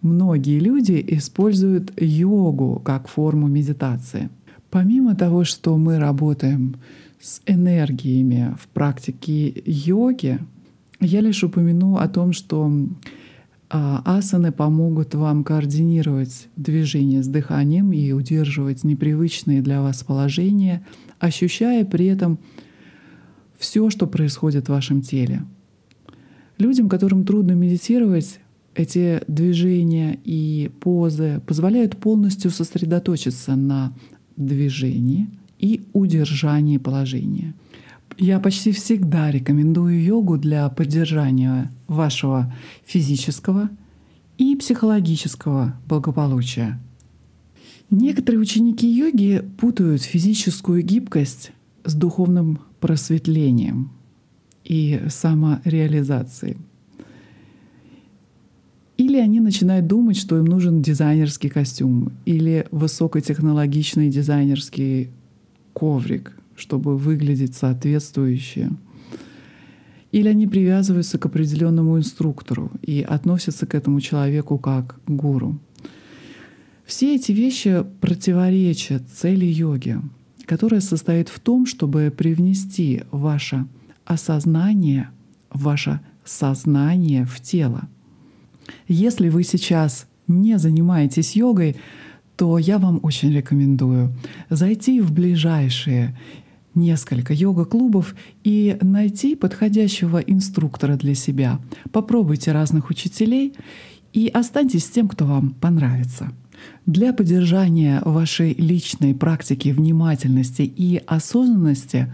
Многие 0.03 0.61
люди 0.61 1.05
используют 1.09 2.01
йогу 2.01 2.81
как 2.85 3.09
форму 3.09 3.49
медитации. 3.49 4.31
Помимо 4.71 5.17
того, 5.17 5.43
что 5.43 5.77
мы 5.77 5.99
работаем 5.99 6.77
с 7.21 7.41
энергиями 7.45 8.55
в 8.57 8.69
практике 8.69 9.53
йоги, 9.67 10.39
я 11.01 11.21
лишь 11.23 11.43
упомяну 11.43 11.97
о 11.97 12.07
том, 12.07 12.33
что 12.33 12.71
асаны 13.77 14.53
помогут 14.53 15.15
вам 15.15 15.43
координировать 15.43 16.49
движение 16.55 17.23
с 17.25 17.27
дыханием 17.27 17.93
и 17.93 18.13
удерживать 18.13 18.85
непривычные 18.85 19.63
для 19.63 19.83
вас 19.83 20.05
положения, 20.05 20.87
ощущая 21.19 21.85
при 21.85 22.07
этом 22.07 22.39
все, 23.59 23.91
что 23.91 24.07
происходит 24.07 24.67
в 24.67 24.69
вашем 24.71 25.03
теле. 25.03 25.45
Людям, 26.59 26.89
которым 26.89 27.25
трудно 27.25 27.53
медитировать, 27.53 28.39
эти 28.77 29.23
движения 29.27 30.21
и 30.25 30.71
позы 30.81 31.41
позволяют 31.47 31.97
полностью 31.97 32.53
сосредоточиться 32.53 33.57
на 33.57 33.93
движении 34.37 35.29
и 35.59 35.85
удержании 35.93 36.79
положения. 36.79 37.55
Я 38.19 38.39
почти 38.39 38.71
всегда 38.71 39.33
рекомендую 39.33 40.01
йогу 40.01 40.39
для 40.39 40.69
поддержания 40.69 41.73
вашего 41.87 42.55
физического 42.85 43.71
и 44.39 44.57
психологического 44.57 45.77
благополучия. 45.87 46.81
Некоторые 47.91 48.41
ученики 48.41 48.87
йоги 48.87 49.45
путают 49.59 50.03
физическую 50.03 50.83
гибкость 50.83 51.53
с 51.85 51.95
духовным 51.95 52.61
просветлением 52.81 53.91
и 54.65 55.03
самореализацией. 55.09 56.57
Или 58.97 59.19
они 59.19 59.41
начинают 59.41 59.87
думать, 59.87 60.17
что 60.17 60.39
им 60.39 60.45
нужен 60.45 60.81
дизайнерский 60.81 61.51
костюм 61.51 62.13
или 62.25 62.67
высокотехнологичный 62.71 64.09
дизайнерский 64.09 65.11
коврик, 65.73 66.37
чтобы 66.57 66.97
выглядеть 66.97 67.55
соответствующе. 67.55 68.71
Или 70.15 70.29
они 70.29 70.47
привязываются 70.47 71.19
к 71.19 71.27
определенному 71.27 71.99
инструктору 71.99 72.71
и 72.83 73.03
относятся 73.03 73.67
к 73.67 73.75
этому 73.75 74.01
человеку 74.01 74.59
как 74.59 75.01
к 75.05 75.11
гуру. 75.11 75.59
Все 76.85 77.17
эти 77.17 77.33
вещи 77.33 77.85
противоречат 78.01 79.09
цели 79.09 79.45
йоги, 79.45 80.01
которая 80.47 80.81
состоит 80.81 81.29
в 81.29 81.41
том, 81.41 81.67
чтобы 81.67 82.15
привнести 82.17 83.03
ваше 83.11 83.67
осознание, 84.05 85.09
ваше 85.51 85.99
сознание 86.25 87.25
в 87.25 87.41
тело. 87.41 87.89
Если 88.87 89.29
вы 89.31 89.43
сейчас 89.43 90.07
не 90.29 90.61
занимаетесь 90.61 91.35
йогой, 91.35 91.75
то 92.37 92.57
я 92.59 92.79
вам 92.79 93.01
очень 93.03 93.35
рекомендую 93.35 94.15
зайти 94.49 95.01
в 95.01 95.13
ближайшие 95.13 96.17
несколько 96.75 97.33
йога-клубов 97.33 98.15
и 98.43 98.77
найти 98.81 99.37
подходящего 99.37 100.19
инструктора 100.19 100.97
для 100.97 101.15
себя. 101.15 101.61
Попробуйте 101.93 102.53
разных 102.53 102.91
учителей 102.91 103.55
и 104.13 104.29
останьтесь 104.29 104.87
с 104.87 104.91
тем, 104.91 105.09
кто 105.09 105.27
вам 105.27 105.51
понравится. 105.51 106.33
Для 106.87 107.13
поддержания 107.13 108.01
вашей 108.05 108.55
личной 108.55 109.15
практики 109.15 109.71
внимательности 109.71 110.63
и 110.63 111.03
осознанности 111.07 112.13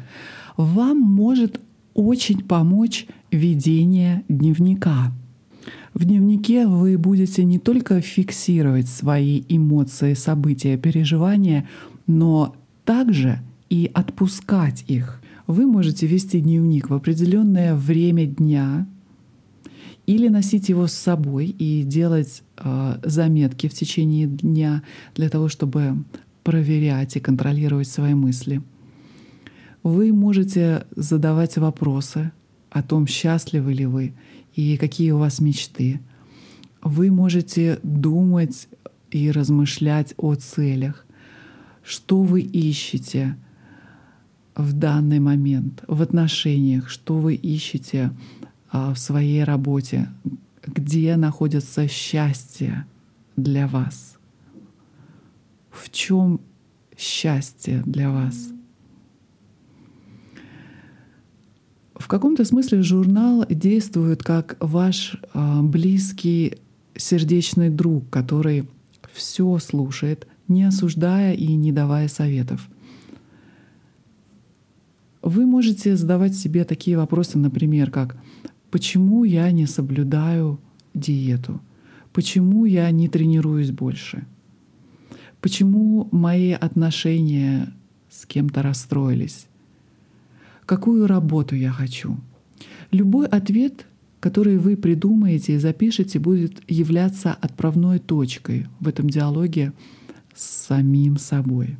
вам 0.56 0.98
может 0.98 1.60
очень 1.94 2.42
помочь 2.42 3.06
ведение 3.30 4.24
дневника. 4.28 5.12
В 5.92 6.04
дневнике 6.04 6.66
вы 6.66 6.96
будете 6.98 7.44
не 7.44 7.58
только 7.58 8.00
фиксировать 8.00 8.88
свои 8.88 9.42
эмоции, 9.48 10.14
события, 10.14 10.76
переживания, 10.76 11.68
но 12.06 12.54
также 12.84 13.40
и 13.70 13.90
отпускать 13.94 14.84
их. 14.88 15.22
Вы 15.46 15.66
можете 15.66 16.06
вести 16.06 16.40
дневник 16.40 16.90
в 16.90 16.94
определенное 16.94 17.74
время 17.74 18.26
дня 18.26 18.86
или 20.06 20.28
носить 20.28 20.68
его 20.68 20.86
с 20.88 20.92
собой 20.92 21.46
и 21.46 21.82
делать 21.84 22.42
э, 22.56 22.98
заметки 23.04 23.68
в 23.68 23.74
течение 23.74 24.26
дня 24.26 24.82
для 25.14 25.30
того, 25.30 25.48
чтобы 25.48 26.04
проверять 26.42 27.16
и 27.16 27.20
контролировать 27.20 27.88
свои 27.88 28.14
мысли. 28.14 28.60
Вы 29.82 30.12
можете 30.12 30.84
задавать 30.96 31.56
вопросы 31.56 32.32
о 32.70 32.82
том, 32.82 33.06
счастливы 33.06 33.72
ли 33.72 33.86
вы 33.86 34.14
и 34.54 34.76
какие 34.76 35.12
у 35.12 35.18
вас 35.18 35.40
мечты. 35.40 36.00
Вы 36.82 37.10
можете 37.10 37.78
думать 37.82 38.68
и 39.10 39.30
размышлять 39.30 40.14
о 40.16 40.34
целях, 40.34 41.06
что 41.82 42.22
вы 42.22 42.40
ищете 42.40 43.36
в 44.60 44.72
данный 44.72 45.18
момент 45.18 45.82
в 45.86 46.02
отношениях, 46.02 46.88
что 46.88 47.16
вы 47.16 47.34
ищете 47.34 48.12
а, 48.70 48.94
в 48.94 48.98
своей 48.98 49.44
работе, 49.44 50.08
где 50.66 51.16
находится 51.16 51.88
счастье 51.88 52.86
для 53.36 53.66
вас, 53.66 54.18
в 55.70 55.90
чем 55.90 56.40
счастье 56.96 57.82
для 57.86 58.10
вас. 58.10 58.50
В 61.94 62.08
каком-то 62.08 62.44
смысле 62.44 62.82
журнал 62.82 63.44
действует 63.48 64.22
как 64.22 64.56
ваш 64.60 65.16
э, 65.34 65.60
близкий 65.62 66.58
сердечный 66.96 67.68
друг, 67.68 68.08
который 68.10 68.66
все 69.12 69.58
слушает, 69.58 70.26
не 70.48 70.64
осуждая 70.64 71.34
и 71.34 71.54
не 71.54 71.72
давая 71.72 72.08
советов. 72.08 72.68
Вы 75.30 75.46
можете 75.46 75.96
задавать 75.96 76.34
себе 76.34 76.64
такие 76.64 76.96
вопросы, 76.96 77.38
например, 77.38 77.92
как 77.92 78.16
«Почему 78.72 79.22
я 79.22 79.52
не 79.52 79.66
соблюдаю 79.66 80.58
диету? 80.92 81.60
Почему 82.12 82.64
я 82.64 82.90
не 82.90 83.08
тренируюсь 83.08 83.70
больше? 83.70 84.26
Почему 85.40 86.08
мои 86.10 86.50
отношения 86.50 87.72
с 88.10 88.26
кем-то 88.26 88.62
расстроились? 88.62 89.46
какую 90.70 91.08
работу 91.08 91.56
я 91.56 91.72
хочу. 91.72 92.16
Любой 92.92 93.26
ответ, 93.26 93.86
который 94.20 94.56
вы 94.56 94.76
придумаете 94.76 95.54
и 95.54 95.58
запишете, 95.58 96.20
будет 96.20 96.62
являться 96.68 97.32
отправной 97.32 97.98
точкой 97.98 98.68
в 98.78 98.86
этом 98.86 99.10
диалоге 99.10 99.72
с 100.32 100.44
самим 100.68 101.18
собой. 101.18 101.76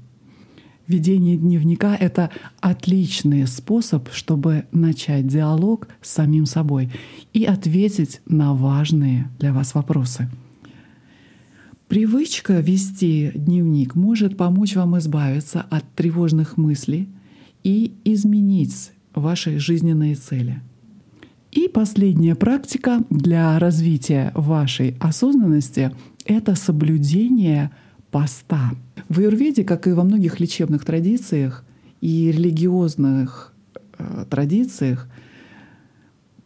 Ведение 0.90 1.37
дневника— 1.37 1.94
это 2.00 2.31
отличный 2.61 3.46
способ, 3.46 4.09
чтобы 4.11 4.64
начать 4.72 5.29
диалог 5.29 5.87
с 6.03 6.11
самим 6.11 6.46
собой 6.46 6.90
и 7.33 7.44
ответить 7.44 8.20
на 8.26 8.55
важные 8.55 9.31
для 9.38 9.53
вас 9.53 9.74
вопросы. 9.74 10.29
Привычка 11.87 12.59
вести 12.59 13.31
дневник 13.37 13.94
может 13.94 14.37
помочь 14.37 14.74
вам 14.74 14.98
избавиться 14.98 15.61
от 15.61 15.85
тревожных 15.94 16.57
мыслей— 16.57 17.09
и 17.62 17.94
изменить 18.05 18.92
ваши 19.14 19.59
жизненные 19.59 20.14
цели. 20.14 20.61
И 21.53 21.68
последняя 21.68 22.34
практика 22.34 23.03
для 23.11 23.59
развития 23.59 24.32
вашей 24.34 24.97
осознанности— 25.01 25.93
это 26.24 26.55
соблюдение 26.55 27.70
поста. 28.11 28.72
В 29.11 29.19
аюрведе, 29.19 29.65
как 29.65 29.89
и 29.89 29.93
во 29.93 30.05
многих 30.05 30.39
лечебных 30.39 30.85
традициях 30.85 31.65
и 32.01 32.31
религиозных 32.31 33.53
э, 33.99 34.25
традициях, 34.31 35.09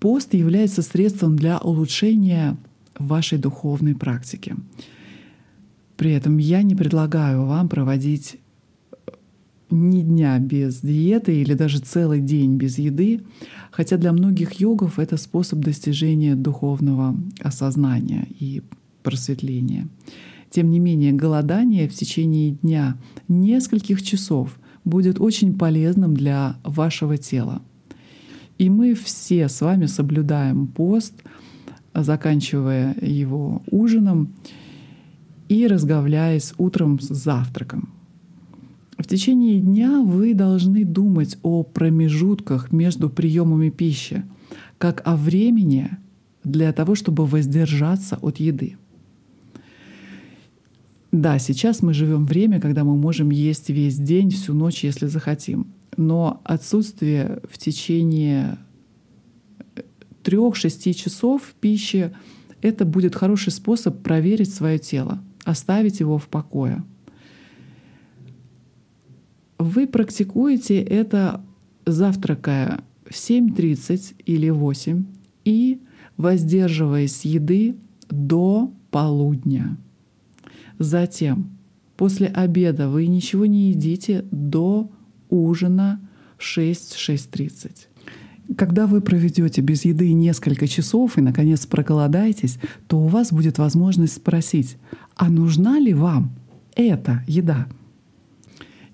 пост 0.01 0.33
является 0.33 0.81
средством 0.81 1.37
для 1.37 1.59
улучшения 1.59 2.57
вашей 2.99 3.37
духовной 3.37 3.95
практики. 3.95 4.57
При 5.99 6.13
этом 6.13 6.39
я 6.39 6.63
не 6.63 6.75
предлагаю 6.75 7.45
вам 7.45 7.69
проводить 7.69 8.41
ни 9.69 10.01
дня 10.01 10.39
без 10.39 10.81
диеты 10.81 11.43
или 11.43 11.53
даже 11.53 11.81
целый 11.81 12.21
день 12.21 12.57
без 12.57 12.79
еды, 12.79 13.21
хотя 13.73 13.99
для 13.99 14.13
многих 14.13 14.55
йогов 14.55 14.99
это 14.99 15.19
способ 15.19 15.59
достижения 15.59 16.35
духовного 16.35 17.15
осознания 17.41 18.27
и 18.41 18.63
просветления. 19.03 19.87
Тем 20.55 20.71
не 20.71 20.79
менее, 20.79 21.13
голодание 21.13 21.89
в 21.89 21.95
течение 21.95 22.53
дня 22.53 22.97
нескольких 23.27 24.01
часов 24.05 24.57
будет 24.85 25.21
очень 25.21 25.59
полезным 25.59 26.15
для 26.15 26.59
вашего 26.63 27.19
тела. 27.19 27.61
И 28.57 28.71
мы 28.71 28.95
все 28.95 29.49
с 29.49 29.61
вами 29.61 29.87
соблюдаем 29.87 30.69
пост, 30.69 31.25
заканчивая 31.93 32.95
его 33.03 33.63
ужином 33.69 34.33
и 35.49 35.67
разговляясь 35.67 36.55
утром 36.57 37.01
с 37.01 37.09
завтраком. 37.09 37.93
В 38.97 39.09
течение 39.09 39.59
дня 39.59 40.03
вы 40.03 40.35
должны 40.35 40.85
думать 40.85 41.37
о 41.43 41.65
промежутках 41.65 42.71
между 42.71 43.11
приемами 43.11 43.71
пищи, 43.71 44.23
как 44.79 45.03
о 45.05 45.17
времени 45.17 45.91
для 46.45 46.73
того, 46.73 46.95
чтобы 46.95 47.27
воздержаться 47.27 48.21
от 48.23 48.39
еды. 48.39 48.77
Да, 51.15 51.39
сейчас 51.39 51.81
мы 51.81 51.95
живем 51.95 52.27
время, 52.27 52.61
когда 52.61 52.83
мы 52.83 52.97
можем 52.97 53.31
есть 53.31 53.71
весь 53.71 53.97
день, 53.97 54.31
всю 54.31 54.53
ночь, 54.53 54.83
если 54.83 55.07
захотим. 55.07 55.69
Но 55.97 56.41
отсутствие 56.43 57.39
в 57.49 57.57
течение 57.57 58.59
трех-шести 60.25 60.93
часов 60.93 61.55
пищи— 61.61 62.13
это 62.63 62.85
будет 62.85 63.15
хороший 63.15 63.53
способ 63.53 64.03
проверить 64.03 64.53
свое 64.53 64.81
тело, 64.81 65.23
оставить 65.45 66.01
его 66.01 66.19
в 66.19 66.27
покое. 66.27 66.83
Вы 69.61 69.87
практикуете 69.87 70.83
это, 70.83 71.45
завтракая 71.87 72.81
в 73.07 73.13
7.30 73.13 74.17
или 74.27 74.51
8 74.51 75.05
и 75.45 75.81
воздерживаясь 76.17 77.25
еды 77.25 77.77
до 78.11 78.73
полудня. 78.91 79.79
Затем, 80.79 81.51
после 81.97 82.27
обеда 82.29 82.89
вы 82.89 83.07
ничего 83.07 83.47
не 83.47 83.71
едите 83.71 84.25
до 84.31 84.91
ужина 85.31 86.01
в 86.39 86.43
6-6.30. 86.43 87.71
Когда 88.57 88.87
вы 88.87 89.01
проведете 89.01 89.63
без 89.63 89.85
еды 89.85 90.13
несколько 90.13 90.67
часов 90.67 91.17
и, 91.17 91.23
наконец, 91.23 91.67
проголодаетесь, 91.67 92.59
то 92.89 92.99
у 92.99 93.07
вас 93.07 93.33
будет 93.33 93.59
возможность 93.59 94.17
спросить, 94.17 94.77
а 95.17 95.31
нужна 95.31 95.79
ли 95.79 95.95
вам 95.95 96.33
эта 96.75 97.23
еда? 97.27 97.67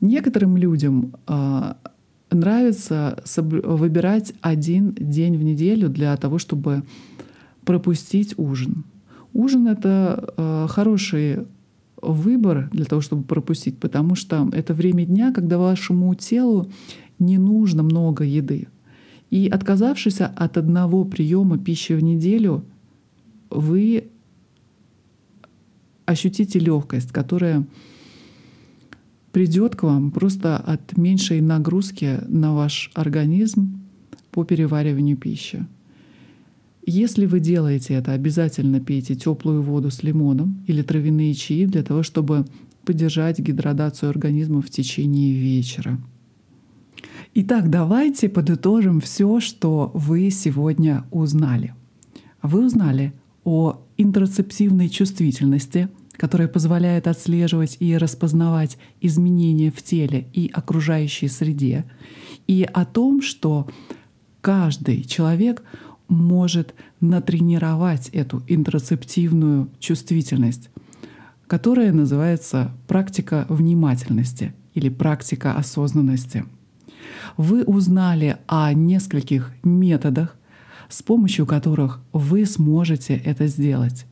Некоторым 0.00 0.56
людям 0.56 1.16
э, 1.26 1.74
нравится 2.30 3.22
выбирать 3.36 4.32
один 4.40 4.94
день 4.94 5.36
в 5.36 5.42
неделю 5.42 5.88
для 5.88 6.16
того, 6.16 6.38
чтобы 6.38 6.84
пропустить 7.64 8.34
ужин. 8.38 8.84
Ужин— 9.32 9.66
это 9.68 10.32
э, 10.36 10.66
хороший 10.68 11.46
выбор 12.02 12.68
для 12.72 12.84
того, 12.84 13.00
чтобы 13.00 13.22
пропустить, 13.22 13.78
потому 13.78 14.14
что 14.14 14.48
это 14.52 14.74
время 14.74 15.04
дня, 15.04 15.32
когда 15.32 15.58
вашему 15.58 16.14
телу 16.14 16.70
не 17.18 17.38
нужно 17.38 17.82
много 17.82 18.24
еды. 18.24 18.68
И 19.30 19.48
отказавшись 19.48 20.20
от 20.20 20.56
одного 20.56 21.04
приема 21.04 21.58
пищи 21.58 21.92
в 21.92 22.02
неделю, 22.02 22.64
вы 23.50 24.08
ощутите 26.04 26.58
легкость, 26.58 27.12
которая 27.12 27.64
придет 29.32 29.76
к 29.76 29.84
вам 29.84 30.10
просто 30.10 30.56
от 30.56 30.96
меньшей 30.96 31.40
нагрузки 31.40 32.20
на 32.26 32.54
ваш 32.54 32.90
организм 32.94 33.80
по 34.32 34.44
перевариванию 34.44 35.16
пищи. 35.16 35.66
Если 36.92 37.24
вы 37.24 37.38
делаете 37.38 37.94
это, 37.94 38.14
обязательно 38.14 38.80
пейте 38.80 39.14
теплую 39.14 39.62
воду 39.62 39.92
с 39.92 40.02
лимоном 40.02 40.64
или 40.66 40.82
травяные 40.82 41.34
чаи 41.34 41.64
для 41.64 41.84
того, 41.84 42.02
чтобы 42.02 42.46
поддержать 42.84 43.38
гидратацию 43.38 44.10
организма 44.10 44.60
в 44.60 44.70
течение 44.70 45.32
вечера. 45.32 46.00
Итак, 47.32 47.70
давайте 47.70 48.28
подытожим 48.28 49.00
все, 49.00 49.38
что 49.38 49.92
вы 49.94 50.30
сегодня 50.32 51.04
узнали. 51.12 51.74
Вы 52.42 52.66
узнали 52.66 53.12
о 53.44 53.84
интрацептивной 53.96 54.88
чувствительности, 54.88 55.90
которая 56.14 56.48
позволяет 56.48 57.06
отслеживать 57.06 57.76
и 57.78 57.96
распознавать 57.96 58.78
изменения 59.00 59.70
в 59.70 59.80
теле 59.80 60.26
и 60.32 60.50
окружающей 60.52 61.28
среде, 61.28 61.84
и 62.48 62.64
о 62.64 62.84
том, 62.84 63.22
что 63.22 63.68
каждый 64.40 65.04
человек 65.04 65.62
может 66.10 66.74
натренировать 67.00 68.08
эту 68.08 68.42
интрацептивную 68.48 69.70
чувствительность, 69.78 70.68
которая 71.46 71.92
называется 71.92 72.72
практика 72.86 73.46
внимательности 73.48 74.52
или 74.74 74.88
практика 74.88 75.54
осознанности. 75.54 76.44
Вы 77.36 77.62
узнали 77.62 78.36
о 78.46 78.72
нескольких 78.74 79.52
методах, 79.62 80.36
с 80.88 81.02
помощью 81.02 81.46
которых 81.46 82.00
вы 82.12 82.44
сможете 82.44 83.14
это 83.14 83.46
сделать. 83.46 84.06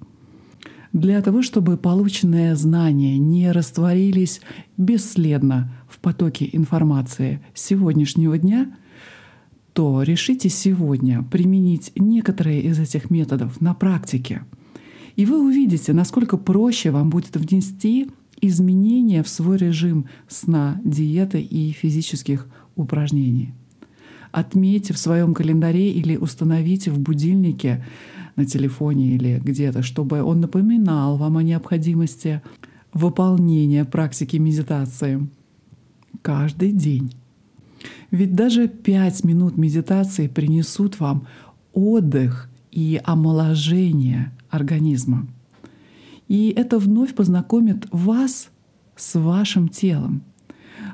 Для 0.92 1.20
того, 1.20 1.42
чтобы 1.42 1.76
полученные 1.76 2.56
знания 2.56 3.18
не 3.18 3.50
растворились 3.52 4.40
бесследно 4.76 5.72
в 5.88 5.98
потоке 5.98 6.48
информации 6.52 7.42
сегодняшнего 7.54 8.38
дня— 8.38 8.74
то 9.78 10.02
решите 10.02 10.48
сегодня 10.48 11.22
применить 11.22 11.92
некоторые 11.94 12.62
из 12.62 12.80
этих 12.80 13.10
методов 13.10 13.60
на 13.60 13.74
практике. 13.74 14.42
И 15.14 15.24
вы 15.24 15.40
увидите, 15.40 15.92
насколько 15.92 16.36
проще 16.36 16.90
вам 16.90 17.10
будет 17.10 17.36
внести 17.36 18.10
изменения 18.40 19.22
в 19.22 19.28
свой 19.28 19.56
режим 19.56 20.06
сна, 20.26 20.80
диеты 20.84 21.40
и 21.40 21.70
физических 21.70 22.48
упражнений. 22.74 23.54
Отметьте 24.32 24.94
в 24.94 24.98
своем 24.98 25.32
календаре 25.32 25.92
или 25.92 26.16
установите 26.16 26.90
в 26.90 26.98
будильнике 26.98 27.86
на 28.34 28.46
телефоне 28.46 29.14
или 29.14 29.40
где-то, 29.40 29.84
чтобы 29.84 30.24
он 30.24 30.40
напоминал 30.40 31.18
вам 31.18 31.36
о 31.36 31.44
необходимости 31.44 32.42
выполнения 32.92 33.84
практики 33.84 34.38
медитации 34.38 35.28
каждый 36.22 36.72
день. 36.72 37.12
Ведь 38.10 38.34
даже 38.34 38.68
пять 38.68 39.24
минут 39.24 39.56
медитации 39.56 40.26
принесут 40.28 41.00
вам 41.00 41.26
отдых 41.72 42.48
и 42.70 43.00
омоложение 43.04 44.32
организма. 44.50 45.26
И 46.26 46.52
это 46.56 46.78
вновь 46.78 47.14
познакомит 47.14 47.86
вас 47.90 48.48
с 48.96 49.18
вашим 49.18 49.68
телом. 49.68 50.22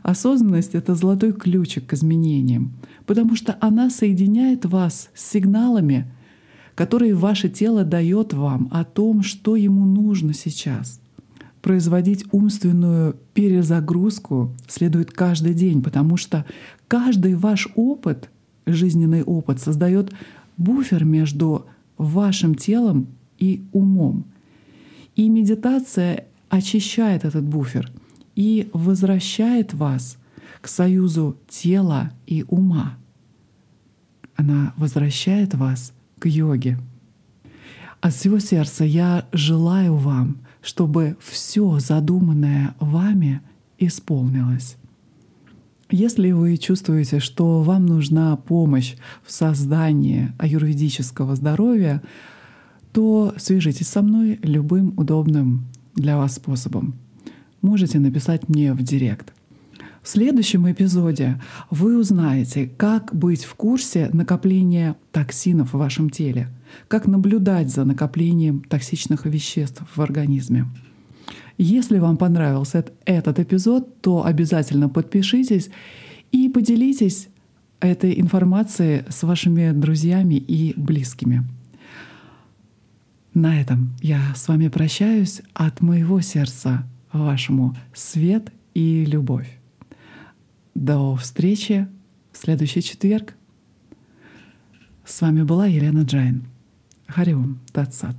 Осознанность— 0.03 0.75
это 0.77 0.95
золотой 0.95 1.33
ключик 1.33 1.87
к 1.87 1.95
изменениям, 1.95 2.73
потому 3.07 3.37
что 3.37 3.57
она 3.61 3.91
соединяет 3.91 4.65
вас 4.65 5.11
с 5.15 5.31
сигналами, 5.31 6.11
которые 6.75 7.15
ваше 7.15 7.49
тело 7.49 7.85
дает 7.85 8.33
вам 8.33 8.69
о 8.71 8.85
том, 8.85 9.23
что 9.23 9.57
ему 9.57 9.85
нужно 9.85 10.35
сейчас— 10.35 11.01
производить 11.65 12.27
умственную 12.31 13.17
перезагрузку 13.33 14.55
следует 14.69 15.13
каждый 15.13 15.55
день, 15.55 15.83
потому 15.83 16.19
что 16.19 16.45
каждый 16.89 17.35
ваш 17.35 17.69
опыт, 17.75 18.31
жизненный 18.67 19.23
опыт, 19.23 19.61
создает 19.61 20.13
буфер 20.57 21.05
между 21.05 21.67
вашим 21.97 22.55
телом 22.55 23.09
и 23.39 23.65
умом. 23.73 24.25
И 25.17 25.29
медитация 25.29 26.27
очищает 26.49 27.25
этот 27.25 27.45
буфер 27.45 27.91
и 28.35 28.69
возвращает 28.73 29.75
вас 29.75 30.19
к 30.61 30.69
союзу 30.69 31.37
тела 31.49 32.13
и 32.27 32.45
ума. 32.49 32.97
Она 34.37 34.73
возвращает 34.77 35.55
вас 35.55 35.93
к 36.19 36.27
йоге. 36.27 36.79
От 38.01 38.15
всего 38.15 38.39
сердца 38.39 38.85
я 38.85 39.27
желаю 39.33 39.97
вам— 39.97 40.39
чтобы 40.65 41.17
все 41.21 41.79
задуманное 41.79 42.75
вами 42.81 43.43
исполнилось. 43.79 44.77
Если 45.97 46.33
вы 46.33 46.57
чувствуете, 46.57 47.21
что 47.21 47.63
вам 47.63 47.87
нужна 47.87 48.35
помощь 48.35 48.97
в 49.23 49.31
создании 49.31 50.33
аюрведического 50.39 51.37
здоровья, 51.37 52.03
то 52.93 53.33
свяжитесь 53.37 53.87
со 53.87 54.03
мной 54.03 54.41
любым 54.43 54.93
удобным 54.97 55.67
для 55.95 56.17
вас 56.17 56.35
способом. 56.35 56.97
Можете 57.63 58.01
написать 58.01 58.49
мне 58.49 58.73
в 58.75 58.83
директ. 58.83 59.33
В 60.03 60.09
следующем 60.09 60.69
эпизоде 60.69 61.41
вы 61.71 61.97
узнаете, 61.97 62.67
как 62.77 63.15
быть 63.15 63.45
в 63.45 63.55
курсе 63.55 64.11
накопления 64.13 64.97
токсинов 65.13 65.75
в 65.75 65.79
вашем 65.79 66.11
теле, 66.11 66.49
как 66.89 67.07
наблюдать 67.07 67.71
за 67.71 67.85
накоплением 67.85 68.63
токсичных 68.63 69.27
веществ 69.27 69.85
в 69.95 70.03
организме. 70.03 70.67
Если 71.57 71.99
вам 71.99 72.17
понравился 72.17 72.85
этот 73.05 73.39
эпизод, 73.39 74.01
то 74.01 74.25
обязательно 74.25 74.89
подпишитесь 74.89 75.71
и 76.33 76.49
поделитесь 76.49 77.29
этой 77.81 78.21
информацией 78.21 79.05
с 79.09 79.23
вашими 79.23 79.71
друзьями 79.71 80.35
и 80.35 80.75
близкими. 80.77 81.45
На 83.35 83.61
этом 83.61 83.95
я 84.01 84.33
с 84.35 84.49
вами 84.49 84.69
прощаюсь 84.69 85.43
от 85.53 85.81
моего 85.81 86.21
сердца 86.21 86.87
вашему 87.13 87.77
свет 87.93 88.53
и 88.75 89.05
любовь. 89.05 89.59
До 90.75 91.17
встречи 91.17 91.89
в 92.33 92.39
следующий 92.39 92.83
четверг. 92.83 93.35
С 95.05 95.21
вами 95.21 95.43
была 95.43 95.67
Елена 95.67 96.03
Джайн. 96.03 96.45
Hari 97.07 97.43
Om 97.43 97.61
Tat 97.73 97.92
Sat. 97.92 98.17